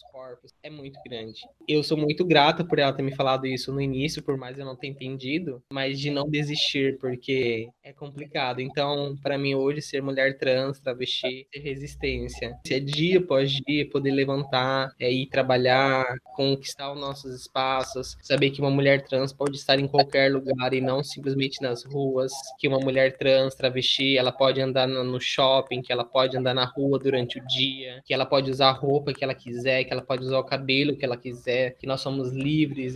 é 0.62 0.70
muito 0.70 0.98
grande. 1.06 1.40
Eu 1.68 1.82
sou 1.82 1.96
muito 1.96 2.24
grata 2.24 2.64
por 2.64 2.78
ela 2.78 2.92
ter 2.92 3.02
me 3.02 3.14
falado 3.14 3.46
isso 3.46 3.72
no 3.72 3.80
início, 3.80 4.22
por 4.22 4.36
mais 4.36 4.58
eu 4.58 4.64
não 4.64 4.76
ter 4.76 4.88
entendido, 4.88 5.62
mas 5.72 5.98
de 5.98 6.10
não 6.10 6.28
desistir, 6.28 6.98
porque 6.98 7.68
é 7.82 7.92
complicado. 7.92 8.60
Então, 8.60 9.16
para 9.22 9.38
mim 9.38 9.54
hoje 9.54 9.82
ser 9.82 10.02
mulher 10.02 10.38
trans, 10.38 10.80
travesti, 10.80 11.46
ter 11.50 11.60
resistência, 11.60 12.58
é 12.68 12.80
dia 12.80 13.18
após 13.18 13.50
dia 13.50 13.88
poder 13.88 14.10
levantar, 14.10 14.90
é 14.98 15.10
ir 15.12 15.26
trabalhar, 15.26 16.04
conquistar 16.34 16.92
os 16.92 17.00
nossos 17.00 17.34
espaços, 17.34 18.16
saber 18.22 18.50
que 18.50 18.60
uma 18.60 18.70
mulher 18.70 19.02
trans 19.02 19.32
pode 19.32 19.56
estar 19.56 19.78
em 19.78 19.86
qualquer 19.86 20.32
lugar 20.32 20.72
e 20.72 20.80
não 20.80 21.02
simplesmente 21.02 21.60
nas 21.62 21.84
ruas, 21.84 22.32
que 22.58 22.68
uma 22.68 22.78
mulher 22.78 23.16
trans, 23.16 23.54
travesti, 23.54 24.16
ela 24.16 24.32
pode 24.32 24.60
andar 24.60 24.86
no 24.86 25.20
shopping, 25.20 25.82
que 25.82 25.92
ela 25.92 26.04
pode 26.04 26.36
andar 26.36 26.54
na 26.54 26.64
rua 26.64 26.98
durante 26.98 27.38
o 27.38 27.46
dia, 27.46 28.02
que 28.04 28.14
ela 28.14 28.26
pode 28.26 28.50
usar 28.50 28.68
a 28.68 28.72
roupa 28.72 29.12
que 29.12 29.24
ela 29.24 29.34
quiser, 29.34 29.84
que 29.84 29.92
ela 29.92 30.02
pode 30.02 30.15
usar 30.24 30.38
o 30.38 30.44
cabelo 30.44 30.96
que 30.96 31.04
ela 31.04 31.16
quiser, 31.16 31.76
que 31.76 31.86
nós 31.86 32.00
somos 32.00 32.32
livres. 32.32 32.94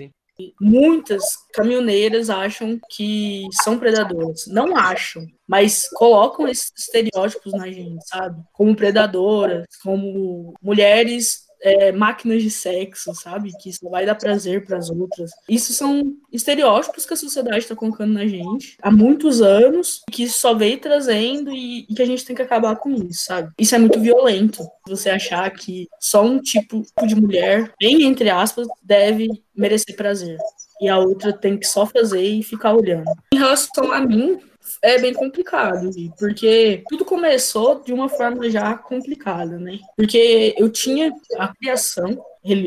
Muitas 0.60 1.22
caminhoneiras 1.52 2.30
acham 2.30 2.80
que 2.90 3.46
são 3.62 3.78
predadoras. 3.78 4.46
Não 4.46 4.76
acham, 4.76 5.26
mas 5.46 5.88
colocam 5.90 6.48
esses 6.48 6.72
estereótipos 6.78 7.52
na 7.52 7.70
gente, 7.70 8.06
sabe? 8.06 8.42
Como 8.52 8.74
predadoras, 8.74 9.66
como 9.82 10.54
mulheres 10.62 11.49
é, 11.62 11.92
máquinas 11.92 12.42
de 12.42 12.50
sexo, 12.50 13.14
sabe? 13.14 13.52
Que 13.60 13.72
só 13.72 13.88
vai 13.88 14.06
dar 14.06 14.14
prazer 14.14 14.64
para 14.64 14.78
as 14.78 14.90
outras. 14.90 15.30
Isso 15.48 15.72
são 15.72 16.16
estereótipos 16.32 17.06
que 17.06 17.14
a 17.14 17.16
sociedade 17.16 17.58
está 17.58 17.74
colocando 17.74 18.12
na 18.12 18.26
gente 18.26 18.76
há 18.82 18.90
muitos 18.90 19.40
anos, 19.40 20.02
que 20.10 20.28
só 20.28 20.54
veio 20.54 20.78
trazendo 20.78 21.50
e, 21.50 21.86
e, 21.88 21.94
que 21.94 22.02
a 22.02 22.06
gente 22.06 22.24
tem 22.24 22.36
que 22.36 22.42
acabar 22.42 22.76
com 22.76 22.90
isso, 22.90 23.24
sabe? 23.24 23.52
Isso 23.58 23.74
é 23.74 23.78
muito 23.78 24.00
violento. 24.00 24.66
Você 24.88 25.10
achar 25.10 25.50
que 25.50 25.88
só 25.98 26.22
um 26.22 26.40
tipo 26.40 26.82
de 27.06 27.14
mulher, 27.14 27.72
bem 27.80 28.02
entre 28.02 28.30
aspas, 28.30 28.66
deve 28.82 29.28
merecer 29.54 29.94
prazer. 29.96 30.38
E 30.80 30.88
a 30.88 30.98
outra 30.98 31.32
tem 31.32 31.58
que 31.58 31.66
só 31.66 31.84
fazer 31.84 32.22
e 32.22 32.42
ficar 32.42 32.74
olhando. 32.74 33.04
Em 33.34 33.38
relação 33.38 33.92
a 33.92 34.00
mim, 34.00 34.40
é 34.82 34.98
bem 34.98 35.12
complicado, 35.12 35.90
porque 36.18 36.82
tudo 36.88 37.04
começou 37.04 37.82
de 37.82 37.92
uma 37.92 38.08
forma 38.08 38.48
já 38.50 38.74
complicada, 38.74 39.58
né? 39.58 39.78
Porque 39.96 40.54
eu 40.58 40.70
tinha 40.70 41.12
a 41.38 41.48
criação 41.48 42.24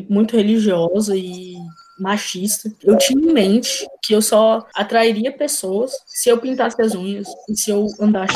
muito 0.10 0.36
religiosa 0.36 1.16
e 1.16 1.56
machista. 2.00 2.72
Eu 2.84 2.98
tinha 2.98 3.20
em 3.20 3.34
mente 3.34 3.88
que 4.02 4.14
eu 4.14 4.22
só 4.22 4.66
atrairia 4.76 5.32
pessoas 5.32 5.94
se 6.06 6.30
eu 6.30 6.38
pintasse 6.38 6.82
as 6.82 6.96
unhas 6.96 7.28
e 7.50 7.56
se 7.56 7.72
eu 7.72 7.88
andasse 8.00 8.36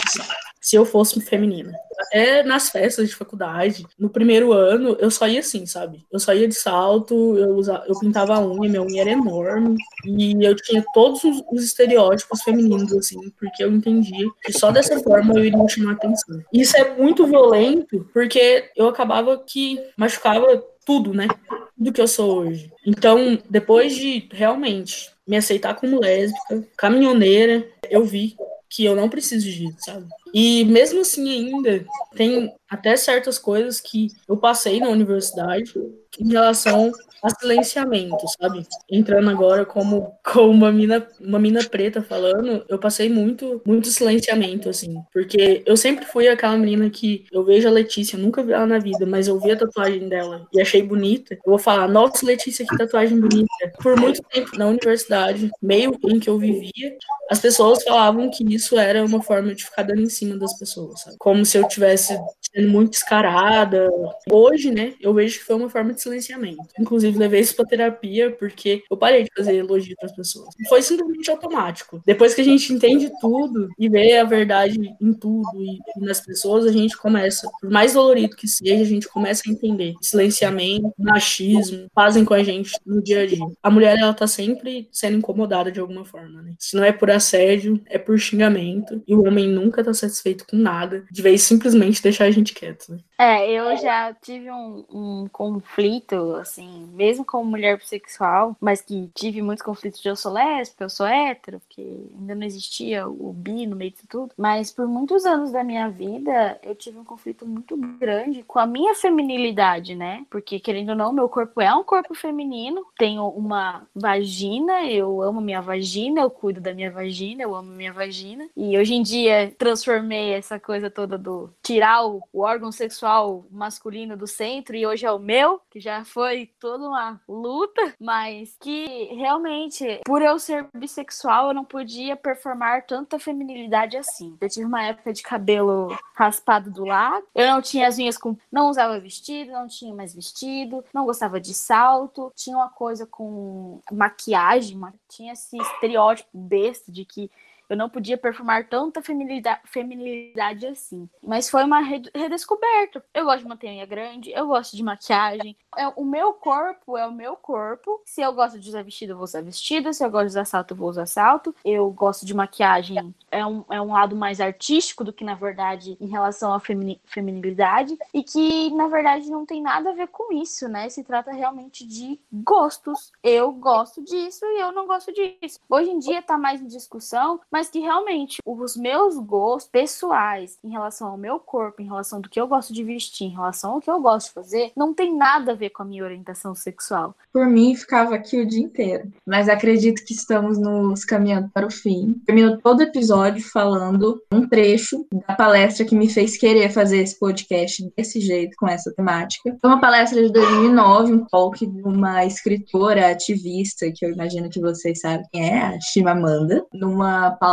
se 0.68 0.76
eu 0.76 0.84
fosse 0.84 1.22
feminina. 1.22 1.72
Até 1.98 2.44
nas 2.44 2.70
festas 2.70 3.08
de 3.08 3.16
faculdade, 3.16 3.86
no 3.98 4.10
primeiro 4.10 4.52
ano, 4.52 4.98
eu 5.00 5.10
só 5.10 5.26
ia 5.26 5.40
assim, 5.40 5.66
sabe? 5.66 6.06
Eu 6.12 6.20
só 6.20 6.34
ia 6.34 6.46
de 6.46 6.56
salto, 6.56 7.38
eu, 7.38 7.56
usava, 7.56 7.86
eu 7.88 7.98
pintava 7.98 8.36
a 8.36 8.46
unha, 8.46 8.70
minha 8.70 8.82
unha 8.82 9.02
era 9.02 9.12
enorme, 9.12 9.78
e 10.06 10.46
eu 10.46 10.54
tinha 10.58 10.84
todos 10.94 11.24
os, 11.24 11.42
os 11.50 11.64
estereótipos 11.64 12.42
femininos, 12.42 12.92
assim, 12.92 13.18
porque 13.40 13.64
eu 13.64 13.72
entendia 13.72 14.28
que 14.44 14.52
só 14.52 14.70
dessa 14.70 15.00
forma 15.00 15.36
eu 15.36 15.46
iria 15.46 15.68
chamar 15.70 15.94
atenção. 15.94 16.38
Isso 16.52 16.76
é 16.76 16.98
muito 16.98 17.26
violento, 17.26 18.06
porque 18.12 18.70
eu 18.76 18.90
acabava 18.90 19.42
que 19.48 19.80
machucava 19.96 20.62
tudo, 20.86 21.14
né? 21.14 21.30
Do 21.78 21.94
que 21.94 22.02
eu 22.02 22.10
sou 22.10 22.40
hoje. 22.40 22.70
Então, 22.86 23.40
depois 23.50 23.96
de 23.96 24.28
realmente 24.34 25.12
me 25.26 25.38
aceitar 25.38 25.76
como 25.76 26.02
lésbica, 26.02 26.68
caminhoneira, 26.76 27.66
eu 27.90 28.04
vi 28.04 28.36
que 28.70 28.84
eu 28.84 28.96
não 28.96 29.10
preciso 29.10 29.50
disso, 29.50 29.78
sabe? 29.80 30.08
E 30.34 30.66
mesmo 30.66 31.02
assim 31.02 31.30
ainda 31.30 31.86
tem 32.16 32.54
até 32.70 32.96
certas 32.96 33.40
coisas 33.40 33.80
que 33.80 34.10
eu 34.28 34.38
passei 34.38 34.80
na 34.80 34.90
universidade 34.90 35.74
em 36.20 36.32
relação 36.32 36.92
a 37.24 37.30
silenciamento, 37.30 38.26
sabe? 38.40 38.66
Entrando 38.90 39.30
agora 39.30 39.66
como, 39.66 40.14
como 40.24 40.52
uma, 40.52 40.72
mina, 40.72 41.08
uma 41.20 41.40
mina 41.40 41.64
preta 41.64 42.02
falando, 42.02 42.66
eu 42.68 42.78
passei 42.78 43.10
muito, 43.10 43.62
muito 43.66 43.88
silenciamento, 43.88 44.70
assim. 44.70 45.02
Porque 45.12 45.64
eu 45.66 45.76
sempre 45.76 46.06
fui 46.06 46.28
aquela 46.28 46.58
menina 46.58 46.90
que 46.90 47.26
eu 47.32 47.44
vejo 47.44 47.68
a 47.68 47.72
Letícia, 47.72 48.18
nunca 48.18 48.44
vi 48.44 48.54
ela 48.54 48.66
na 48.66 48.80
vida, 48.80 49.06
mas 49.06 49.28
eu 49.28 49.40
vi 49.40 49.52
a 49.52 49.58
tatuagem 49.58 50.08
dela 50.08 50.48
e 50.54 50.62
achei 50.62 50.82
bonita. 50.82 51.34
Eu 51.36 51.52
vou 51.52 51.60
falar, 51.60 51.88
nossa, 51.88 52.26
Letícia, 52.26 52.66
que 52.66 52.78
tatuagem 52.78 53.20
bonita. 53.20 53.48
Por 53.82 54.00
muito 54.00 54.22
tempo 54.24 54.58
na 54.58 54.68
universidade, 54.68 55.50
meio 55.62 55.98
em 56.06 56.20
que 56.20 56.30
eu 56.30 56.38
vivia, 56.38 56.98
as 57.30 57.40
pessoas 57.40 57.84
falavam 57.84 58.30
que 58.30 58.44
isso 58.54 58.78
era 58.78 59.04
uma 59.04 59.22
forma 59.22 59.54
de 59.54 59.66
ficar 59.66 59.84
dando 59.84 60.02
em 60.02 60.10
cima 60.10 60.38
das 60.38 60.58
pessoas, 60.58 61.02
sabe? 61.02 61.16
Como 61.20 61.46
se 61.46 61.58
eu 61.58 61.68
tivesse 61.68 62.18
sendo 62.58 62.70
muito 62.70 62.92
descarada. 62.92 63.90
Hoje, 64.32 64.72
né, 64.72 64.94
eu 65.00 65.14
vejo 65.14 65.40
que 65.40 65.46
foi 65.46 65.56
uma 65.56 65.70
forma 65.70 65.94
de 65.94 66.02
silenciamento. 66.02 66.64
Inclusive, 66.80 67.07
levei 67.12 67.42
isso 67.42 67.56
pra 67.56 67.66
terapia 67.66 68.32
porque 68.32 68.84
eu 68.90 68.98
parei 68.98 69.24
de 69.24 69.30
fazer 69.36 69.56
elogio 69.56 69.96
pras 70.00 70.16
pessoas. 70.16 70.50
Foi 70.68 70.82
simplesmente 70.82 71.30
automático. 71.30 72.02
Depois 72.06 72.34
que 72.34 72.42
a 72.42 72.44
gente 72.44 72.74
entende 72.74 73.12
tudo 73.20 73.70
e 73.78 73.90
vê 73.90 74.18
a 74.18 74.24
verdade 74.24 74.78
em 75.02 75.14
tudo 75.14 75.50
e, 75.56 75.80
e 75.98 76.06
nas 76.06 76.22
pessoas, 76.22 76.66
a 76.66 76.72
gente 76.72 76.98
começa, 76.98 77.50
por 77.62 77.70
mais 77.70 77.94
dolorido 77.94 78.36
que 78.36 78.48
seja, 78.48 78.82
a 78.82 78.86
gente 78.86 79.08
começa 79.08 79.44
a 79.48 79.52
entender. 79.52 79.94
Silenciamento, 80.02 80.94
machismo, 80.98 81.88
fazem 81.94 82.26
com 82.26 82.34
a 82.34 82.44
gente 82.44 82.72
no 82.86 83.02
dia 83.02 83.22
a 83.22 83.26
dia. 83.26 83.46
A 83.62 83.70
mulher, 83.70 83.98
ela 83.98 84.14
tá 84.14 84.28
sempre 84.28 84.88
sendo 84.92 85.18
incomodada 85.18 85.72
de 85.72 85.80
alguma 85.80 86.06
forma, 86.06 86.42
né? 86.42 86.54
Se 86.60 86.76
não 86.76 86.84
é 86.84 86.92
por 86.92 87.10
assédio, 87.12 87.82
é 87.88 87.98
por 87.98 88.18
xingamento. 88.18 89.02
E 89.08 89.16
o 89.16 89.26
homem 89.26 89.48
nunca 89.48 89.84
tá 89.84 89.94
satisfeito 89.94 90.46
com 90.46 90.58
nada, 90.58 91.06
de 91.12 91.22
vez 91.22 91.42
simplesmente 91.42 92.02
deixar 92.02 92.26
a 92.26 92.32
gente 92.32 92.54
quieto, 92.54 92.92
né? 92.92 92.98
É, 93.20 93.50
eu 93.52 93.76
já 93.78 94.14
tive 94.14 94.52
um, 94.52 94.86
um 94.92 95.28
conflito, 95.30 96.36
assim, 96.36 96.86
mesmo 96.94 97.26
como 97.26 97.50
mulher 97.50 97.76
bissexual, 97.76 98.56
mas 98.62 98.80
que 98.80 99.08
tive 99.16 99.42
muitos 99.42 99.64
conflitos 99.66 100.00
de 100.00 100.08
eu 100.08 100.16
sou 100.16 100.32
lésbica, 100.32 100.84
eu 100.84 100.90
sou 100.90 101.08
hétero, 101.08 101.60
porque 101.62 101.82
ainda 102.16 102.36
não 102.36 102.44
existia 102.44 103.08
o 103.08 103.34
bi 103.34 103.66
no 103.66 103.76
meio 103.76 103.90
de 103.90 104.06
tudo. 104.08 104.32
Mas 104.38 104.72
por 104.72 104.86
muitos 104.88 105.26
anos 105.26 105.52
da 105.52 105.64
minha 105.64 105.90
vida, 105.90 106.60
eu 106.62 106.76
tive 106.76 107.00
um 107.00 107.04
conflito 107.04 107.44
muito 107.48 107.76
grande 107.76 108.44
com 108.44 108.60
a 108.60 108.68
minha 108.68 108.94
feminilidade, 108.94 109.96
né? 109.96 110.24
Porque, 110.30 110.60
querendo 110.60 110.90
ou 110.90 110.96
não, 110.96 111.12
meu 111.12 111.28
corpo 111.28 111.60
é 111.60 111.74
um 111.74 111.84
corpo 111.84 112.14
feminino, 112.14 112.86
tenho 113.00 113.28
uma 113.30 113.88
vagina, 113.96 114.86
eu 114.92 115.24
amo 115.24 115.42
minha 115.42 115.62
vagina, 115.62 116.22
eu 116.22 116.30
cuido 116.30 116.62
da 116.62 116.72
minha 116.72 116.92
vagina, 116.92 117.42
eu 117.42 117.56
amo 117.56 117.72
minha 117.72 117.92
vagina. 117.92 118.48
E 118.56 118.78
hoje 118.78 118.94
em 118.94 119.02
dia 119.02 119.52
transformei 119.58 120.34
essa 120.34 120.60
coisa 120.60 120.88
toda 120.88 121.18
do 121.18 121.50
tirar 121.64 122.06
o, 122.06 122.22
o 122.32 122.42
órgão 122.42 122.72
sexual 122.72 123.07
masculino 123.52 124.18
do 124.18 124.28
centro 124.28 124.76
e 124.76 124.86
hoje 124.86 125.06
é 125.06 125.12
o 125.12 125.20
meu, 125.20 125.62
que 125.70 125.80
já 125.80 126.04
foi 126.04 126.50
toda 126.60 126.88
uma 126.88 127.20
luta, 127.28 127.94
mas 128.00 128.56
que 128.60 129.06
realmente, 129.16 130.02
por 130.06 130.22
eu 130.22 130.38
ser 130.40 130.68
bissexual, 130.74 131.48
eu 131.48 131.54
não 131.54 131.66
podia 131.66 132.16
performar 132.16 132.86
tanta 132.86 133.18
feminilidade 133.20 133.98
assim. 133.98 134.38
Eu 134.40 134.50
tive 134.50 134.66
uma 134.66 134.84
época 134.84 135.14
de 135.14 135.24
cabelo 135.24 135.98
raspado 136.14 136.70
do 136.70 136.86
lado, 136.86 137.26
eu 137.34 137.48
não 137.48 137.62
tinha 137.62 137.88
as 137.88 137.98
unhas 137.98 138.18
com. 138.18 138.36
não 138.52 138.70
usava 138.70 139.00
vestido, 139.00 139.52
não 139.52 139.68
tinha 139.68 139.94
mais 139.94 140.14
vestido, 140.14 140.84
não 140.94 141.06
gostava 141.06 141.40
de 141.40 141.54
salto, 141.54 142.32
tinha 142.36 142.58
uma 142.58 142.70
coisa 142.70 143.06
com 143.06 143.80
maquiagem, 143.92 144.80
tinha 145.08 145.34
esse 145.34 145.58
estereótipo 145.58 146.30
besta 146.34 146.92
de 146.92 147.06
que 147.06 147.30
eu 147.70 147.76
não 147.76 147.90
podia 147.90 148.18
performar 148.18 148.68
tanta 148.68 149.02
feminilidade, 149.02 150.66
assim. 150.68 151.10
Mas 151.22 151.50
foi 151.50 151.64
uma 151.64 151.80
redescoberta. 151.80 153.04
Eu 153.14 153.26
gosto 153.26 153.40
de 153.40 153.48
manter 153.48 153.70
unha 153.70 153.86
grande, 153.86 154.32
eu 154.32 154.48
gosto 154.48 154.76
de 154.76 154.84
maquiagem. 154.84 155.56
É, 155.76 155.88
o 155.90 156.06
meu 156.06 156.34
corpo 156.34 156.98
é 156.98 157.06
o 157.06 157.12
meu 157.12 157.36
corpo. 157.36 158.02
Se 158.06 158.22
eu 158.22 158.34
gosto 158.34 158.60
de 158.60 158.70
usar 158.70 158.84
vestido, 158.84 159.12
eu 159.12 159.18
vou 159.18 159.26
usar 159.26 159.42
vestido. 159.42 159.94
Se 159.94 160.04
eu 160.04 160.10
gosto 160.10 160.26
de 160.26 160.32
usar 160.32 160.46
salto, 160.46 160.72
eu 160.72 160.78
vou 160.78 160.90
usar 160.90 161.06
salto. 161.06 161.56
Eu 161.64 161.90
gosto 161.92 162.26
de 162.26 162.34
maquiagem. 162.34 163.14
É 163.30 163.46
um, 163.46 163.64
é 163.70 163.82
um 163.82 163.92
lado 163.92 164.16
mais 164.16 164.40
artístico 164.40 165.04
do 165.04 165.14
que, 165.14 165.24
na 165.24 165.36
verdade, 165.36 165.98
em 166.00 166.08
relação 166.08 166.54
à 166.54 166.60
femini, 166.60 167.02
feminilidade. 167.06 167.98
E 168.14 168.24
que, 168.24 168.70
na 168.72 168.88
verdade, 168.88 169.30
não 169.30 169.46
tem 169.46 169.62
nada 169.62 169.90
a 169.90 169.94
ver 169.94 170.08
com 170.08 170.34
isso, 170.34 170.68
né? 170.68 170.90
Se 170.90 171.04
trata 171.04 171.32
realmente 171.32 171.86
de 171.86 172.20
gostos. 172.32 173.12
Eu 173.22 173.52
gosto 173.52 174.04
disso 174.04 174.46
e 174.46 174.62
eu 174.62 174.72
não 174.72 174.88
gosto 174.88 175.12
disso. 175.12 175.60
Hoje 175.70 175.90
em 175.90 176.00
dia 176.00 176.22
tá 176.22 176.38
mais 176.38 176.62
em 176.62 176.68
discussão, 176.68 177.40
mas 177.52 177.57
que 177.66 177.80
realmente 177.80 178.38
os 178.46 178.78
meus 178.78 179.18
gostos 179.18 179.70
pessoais 179.70 180.58
em 180.64 180.70
relação 180.70 181.08
ao 181.08 181.18
meu 181.18 181.40
corpo, 181.40 181.82
em 181.82 181.86
relação 181.86 182.22
do 182.22 182.30
que 182.30 182.40
eu 182.40 182.48
gosto 182.48 182.72
de 182.72 182.84
vestir, 182.84 183.26
em 183.26 183.32
relação 183.32 183.74
ao 183.74 183.82
que 183.82 183.90
eu 183.90 184.00
gosto 184.00 184.28
de 184.28 184.34
fazer, 184.34 184.72
não 184.76 184.94
tem 184.94 185.16
nada 185.16 185.52
a 185.52 185.56
ver 185.56 185.72
com 185.72 185.82
a 185.82 185.86
minha 185.86 186.04
orientação 186.04 186.54
sexual. 186.54 187.16
Por 187.34 187.48
mim, 187.48 187.76
ficava 187.76 188.16
aqui 188.16 188.40
o 188.40 188.48
dia 188.48 188.64
inteiro, 188.64 189.12
mas 189.26 189.50
acredito 189.50 190.06
que 190.06 190.14
estamos 190.14 190.58
nos 190.58 191.04
caminhando 191.04 191.50
para 191.54 191.66
o 191.66 191.72
fim. 191.72 192.22
Termino 192.26 192.60
todo 192.62 192.82
episódio 192.82 193.44
falando 193.44 194.22
um 194.32 194.48
trecho 194.48 195.06
da 195.28 195.36
palestra 195.36 195.86
que 195.86 195.96
me 195.96 196.10
fez 196.10 196.38
querer 196.38 196.70
fazer 196.70 196.98
esse 196.98 197.18
podcast 197.20 197.92
desse 197.98 198.20
jeito, 198.20 198.56
com 198.58 198.68
essa 198.68 198.94
temática. 198.94 199.58
Foi 199.60 199.70
uma 199.70 199.82
palestra 199.82 200.22
de 200.22 200.32
2009, 200.32 201.14
um 201.14 201.26
talk 201.26 201.66
de 201.66 201.82
uma 201.82 202.26
escritora 202.26 203.12
ativista, 203.12 203.92
que 203.92 204.06
eu 204.06 204.12
imagino 204.12 204.50
que 204.50 204.60
vocês 204.60 205.00
sabem 205.02 205.26
quem 205.32 205.50
é, 205.50 205.62
a 205.62 205.80
Chimamanda, 205.80 206.66
numa 206.74 207.32
palestra 207.32 207.47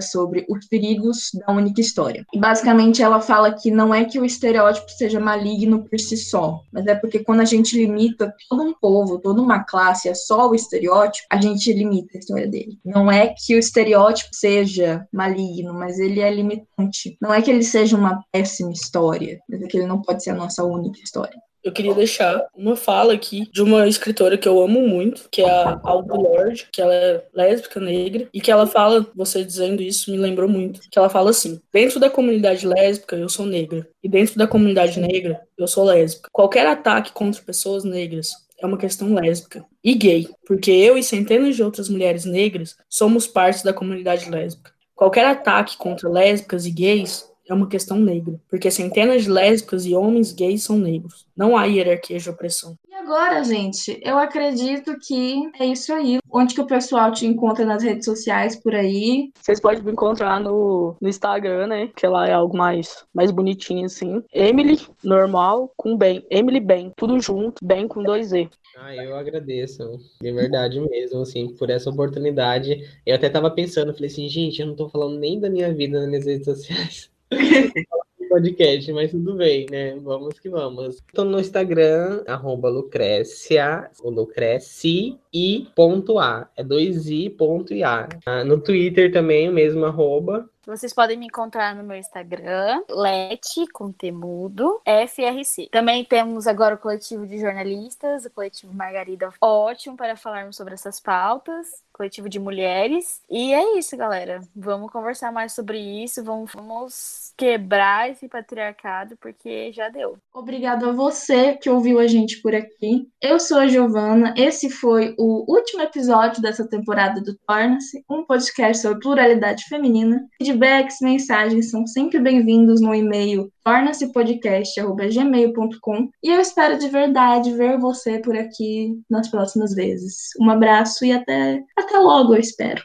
sobre 0.00 0.44
os 0.48 0.66
perigos 0.66 1.30
da 1.34 1.52
única 1.52 1.80
história. 1.80 2.24
E 2.32 2.38
basicamente 2.38 3.02
ela 3.02 3.20
fala 3.20 3.52
que 3.52 3.70
não 3.70 3.94
é 3.94 4.04
que 4.04 4.18
o 4.18 4.24
estereótipo 4.24 4.90
seja 4.90 5.20
maligno 5.20 5.84
por 5.84 5.98
si 5.98 6.16
só, 6.16 6.60
mas 6.72 6.86
é 6.86 6.94
porque 6.94 7.18
quando 7.18 7.40
a 7.40 7.44
gente 7.44 7.76
limita 7.76 8.34
todo 8.48 8.62
um 8.62 8.72
povo, 8.72 9.18
toda 9.18 9.40
uma 9.40 9.64
classe 9.64 10.08
é 10.08 10.14
só 10.14 10.48
o 10.48 10.54
estereótipo, 10.54 11.26
a 11.30 11.40
gente 11.40 11.72
limita 11.72 12.16
a 12.16 12.20
história 12.20 12.48
dele. 12.48 12.78
Não 12.84 13.10
é 13.10 13.34
que 13.36 13.54
o 13.54 13.58
estereótipo 13.58 14.30
seja 14.32 15.06
maligno, 15.12 15.74
mas 15.74 15.98
ele 15.98 16.20
é 16.20 16.32
limitante. 16.32 17.16
Não 17.20 17.32
é 17.32 17.42
que 17.42 17.50
ele 17.50 17.64
seja 17.64 17.96
uma 17.96 18.22
péssima 18.32 18.72
história, 18.72 19.40
mas 19.48 19.62
é 19.62 19.66
que 19.66 19.76
ele 19.76 19.86
não 19.86 20.00
pode 20.00 20.22
ser 20.22 20.30
a 20.30 20.34
nossa 20.34 20.64
única 20.64 21.00
história 21.02 21.38
eu 21.64 21.72
queria 21.72 21.94
deixar 21.94 22.46
uma 22.54 22.76
fala 22.76 23.14
aqui 23.14 23.48
de 23.50 23.62
uma 23.62 23.88
escritora 23.88 24.36
que 24.36 24.46
eu 24.46 24.62
amo 24.62 24.86
muito, 24.86 25.28
que 25.30 25.40
é 25.40 25.50
a 25.50 25.80
Aldo 25.82 26.14
Lord, 26.14 26.68
que 26.70 26.82
ela 26.82 26.94
é 26.94 27.24
lésbica 27.32 27.80
negra, 27.80 28.28
e 28.32 28.40
que 28.40 28.50
ela 28.50 28.66
fala, 28.66 29.06
você 29.14 29.42
dizendo 29.42 29.82
isso 29.82 30.10
me 30.10 30.18
lembrou 30.18 30.48
muito, 30.48 30.80
que 30.90 30.98
ela 30.98 31.08
fala 31.08 31.30
assim: 31.30 31.60
dentro 31.72 31.98
da 31.98 32.10
comunidade 32.10 32.66
lésbica 32.66 33.16
eu 33.16 33.28
sou 33.30 33.46
negra, 33.46 33.88
e 34.02 34.08
dentro 34.08 34.36
da 34.36 34.46
comunidade 34.46 35.00
negra 35.00 35.40
eu 35.56 35.66
sou 35.66 35.84
lésbica. 35.84 36.28
Qualquer 36.30 36.66
ataque 36.66 37.12
contra 37.12 37.42
pessoas 37.42 37.82
negras 37.82 38.32
é 38.60 38.66
uma 38.66 38.78
questão 38.78 39.14
lésbica 39.14 39.64
e 39.82 39.94
gay, 39.94 40.28
porque 40.46 40.70
eu 40.70 40.98
e 40.98 41.02
centenas 41.02 41.56
de 41.56 41.62
outras 41.62 41.88
mulheres 41.88 42.24
negras 42.26 42.76
somos 42.88 43.26
parte 43.26 43.64
da 43.64 43.72
comunidade 43.72 44.30
lésbica. 44.30 44.72
Qualquer 44.94 45.26
ataque 45.26 45.76
contra 45.76 46.08
lésbicas 46.08 46.66
e 46.66 46.70
gays 46.70 47.28
é 47.48 47.54
uma 47.54 47.68
questão 47.68 47.98
negra, 47.98 48.40
porque 48.48 48.70
centenas 48.70 49.24
de 49.24 49.30
lésbicas 49.30 49.84
e 49.84 49.94
homens 49.94 50.32
gays 50.32 50.62
são 50.62 50.78
negros. 50.78 51.26
Não 51.36 51.56
há 51.56 51.64
hierarquia 51.64 52.18
de 52.18 52.30
opressão. 52.30 52.76
E 52.88 52.94
agora, 52.94 53.42
gente, 53.42 54.00
eu 54.02 54.16
acredito 54.16 54.96
que 55.00 55.50
é 55.58 55.66
isso 55.66 55.92
aí. 55.92 56.18
Onde 56.30 56.54
que 56.54 56.60
o 56.60 56.66
pessoal 56.66 57.12
te 57.12 57.26
encontra 57.26 57.64
nas 57.64 57.82
redes 57.82 58.04
sociais 58.04 58.56
por 58.56 58.74
aí? 58.74 59.30
Vocês 59.40 59.60
podem 59.60 59.82
me 59.82 59.92
encontrar 59.92 60.40
no, 60.40 60.96
no 61.00 61.08
Instagram, 61.08 61.66
né? 61.66 61.90
Que 61.96 62.06
lá 62.06 62.28
é 62.28 62.32
algo 62.32 62.56
mais, 62.56 63.04
mais 63.12 63.30
bonitinho, 63.30 63.84
assim. 63.84 64.22
Emily, 64.32 64.80
normal, 65.02 65.72
com 65.76 65.96
bem. 65.96 66.24
Emily 66.30 66.60
bem, 66.60 66.92
tudo 66.96 67.20
junto, 67.20 67.64
bem 67.64 67.88
com 67.88 68.02
dois 68.02 68.32
E. 68.32 68.48
Ah, 68.76 68.94
eu 68.94 69.16
agradeço, 69.16 70.00
de 70.20 70.32
verdade 70.32 70.80
mesmo, 70.80 71.20
assim, 71.20 71.54
por 71.54 71.70
essa 71.70 71.90
oportunidade. 71.90 72.88
Eu 73.06 73.14
até 73.14 73.28
tava 73.28 73.50
pensando, 73.50 73.94
falei 73.94 74.08
assim, 74.08 74.28
gente, 74.28 74.60
eu 74.60 74.66
não 74.66 74.74
tô 74.74 74.88
falando 74.88 75.18
nem 75.18 75.38
da 75.38 75.48
minha 75.48 75.72
vida 75.72 76.00
nas 76.00 76.08
minhas 76.08 76.26
redes 76.26 76.44
sociais. 76.44 77.13
podcast, 78.34 78.92
mas 78.92 79.12
tudo 79.12 79.36
bem, 79.36 79.66
né? 79.70 79.96
Vamos 80.02 80.40
que 80.40 80.48
vamos. 80.48 80.96
Estou 80.96 81.24
no 81.24 81.38
Instagram, 81.38 82.24
arroba 82.26 82.68
Lucrécia, 82.68 83.88
ou 84.02 84.10
Lucreci, 84.10 85.16
e 85.32 85.68
ponto 85.76 86.18
A. 86.18 86.50
É 86.56 86.64
dois 86.64 87.08
i 87.08 87.30
ponto 87.30 87.72
A. 87.84 88.08
Ah, 88.26 88.42
no 88.42 88.60
Twitter 88.60 89.12
também, 89.12 89.48
o 89.48 89.52
mesmo 89.52 89.84
arroba. 89.84 90.50
Vocês 90.66 90.94
podem 90.94 91.18
me 91.18 91.26
encontrar 91.26 91.74
no 91.74 91.84
meu 91.84 91.96
Instagram, 91.96 92.82
Lete, 92.88 93.66
com 93.72 93.92
temudo, 93.92 94.80
FRC. 94.84 95.68
Também 95.70 96.04
temos 96.04 96.46
agora 96.46 96.74
o 96.74 96.78
coletivo 96.78 97.26
de 97.26 97.38
jornalistas, 97.38 98.24
o 98.24 98.30
coletivo 98.30 98.72
Margarida, 98.72 99.32
ótimo 99.40 99.96
para 99.96 100.16
falarmos 100.16 100.56
sobre 100.56 100.74
essas 100.74 100.98
pautas 100.98 101.84
coletivo 101.94 102.28
de 102.28 102.38
mulheres. 102.38 103.22
E 103.30 103.54
é 103.54 103.78
isso, 103.78 103.96
galera. 103.96 104.40
Vamos 104.54 104.90
conversar 104.90 105.32
mais 105.32 105.52
sobre 105.52 105.78
isso, 105.78 106.22
vamos, 106.22 106.50
vamos 106.52 107.32
quebrar 107.36 108.10
esse 108.10 108.28
patriarcado, 108.28 109.16
porque 109.18 109.72
já 109.72 109.88
deu. 109.88 110.18
Obrigado 110.32 110.88
a 110.88 110.92
você 110.92 111.54
que 111.54 111.70
ouviu 111.70 112.00
a 112.00 112.06
gente 112.06 112.42
por 112.42 112.54
aqui. 112.54 113.08
Eu 113.22 113.38
sou 113.38 113.58
a 113.58 113.68
Giovana, 113.68 114.34
esse 114.36 114.68
foi 114.68 115.14
o 115.16 115.50
último 115.50 115.82
episódio 115.82 116.42
dessa 116.42 116.68
temporada 116.68 117.20
do 117.20 117.36
Torna-se, 117.46 118.04
um 118.10 118.24
podcast 118.24 118.82
sobre 118.82 118.98
pluralidade 118.98 119.64
feminina. 119.68 120.26
Feedbacks, 120.54 120.98
mensagens 121.02 121.70
são 121.70 121.84
sempre 121.84 122.20
bem-vindos 122.20 122.80
no 122.80 122.94
e-mail 122.94 123.52
torna-se-podcast.gmail.com 123.64 126.08
e 126.22 126.30
eu 126.30 126.40
espero 126.40 126.78
de 126.78 126.86
verdade 126.88 127.52
ver 127.54 127.76
você 127.76 128.20
por 128.20 128.36
aqui 128.36 128.96
nas 129.10 129.28
próximas 129.28 129.74
vezes. 129.74 130.28
Um 130.40 130.48
abraço 130.48 131.04
e 131.04 131.10
até, 131.10 131.60
até 131.76 131.98
logo, 131.98 132.36
eu 132.36 132.40
espero. 132.40 132.80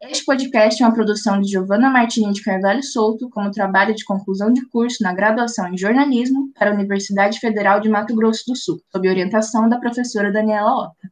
Este 0.00 0.24
podcast 0.24 0.80
é 0.80 0.86
uma 0.86 0.94
produção 0.94 1.40
de 1.40 1.50
Giovanna 1.50 1.90
Martini 1.90 2.32
de 2.32 2.40
Carvalho 2.40 2.84
Souto, 2.84 3.28
como 3.30 3.50
trabalho 3.50 3.96
de 3.96 4.04
conclusão 4.04 4.52
de 4.52 4.64
curso 4.68 5.02
na 5.02 5.12
graduação 5.12 5.72
em 5.72 5.76
jornalismo 5.76 6.52
para 6.56 6.70
a 6.70 6.74
Universidade 6.74 7.40
Federal 7.40 7.80
de 7.80 7.88
Mato 7.88 8.14
Grosso 8.14 8.44
do 8.46 8.54
Sul, 8.54 8.80
sob 8.92 9.08
orientação 9.08 9.68
da 9.68 9.80
professora 9.80 10.30
Daniela 10.30 10.84
Ota. 10.84 11.10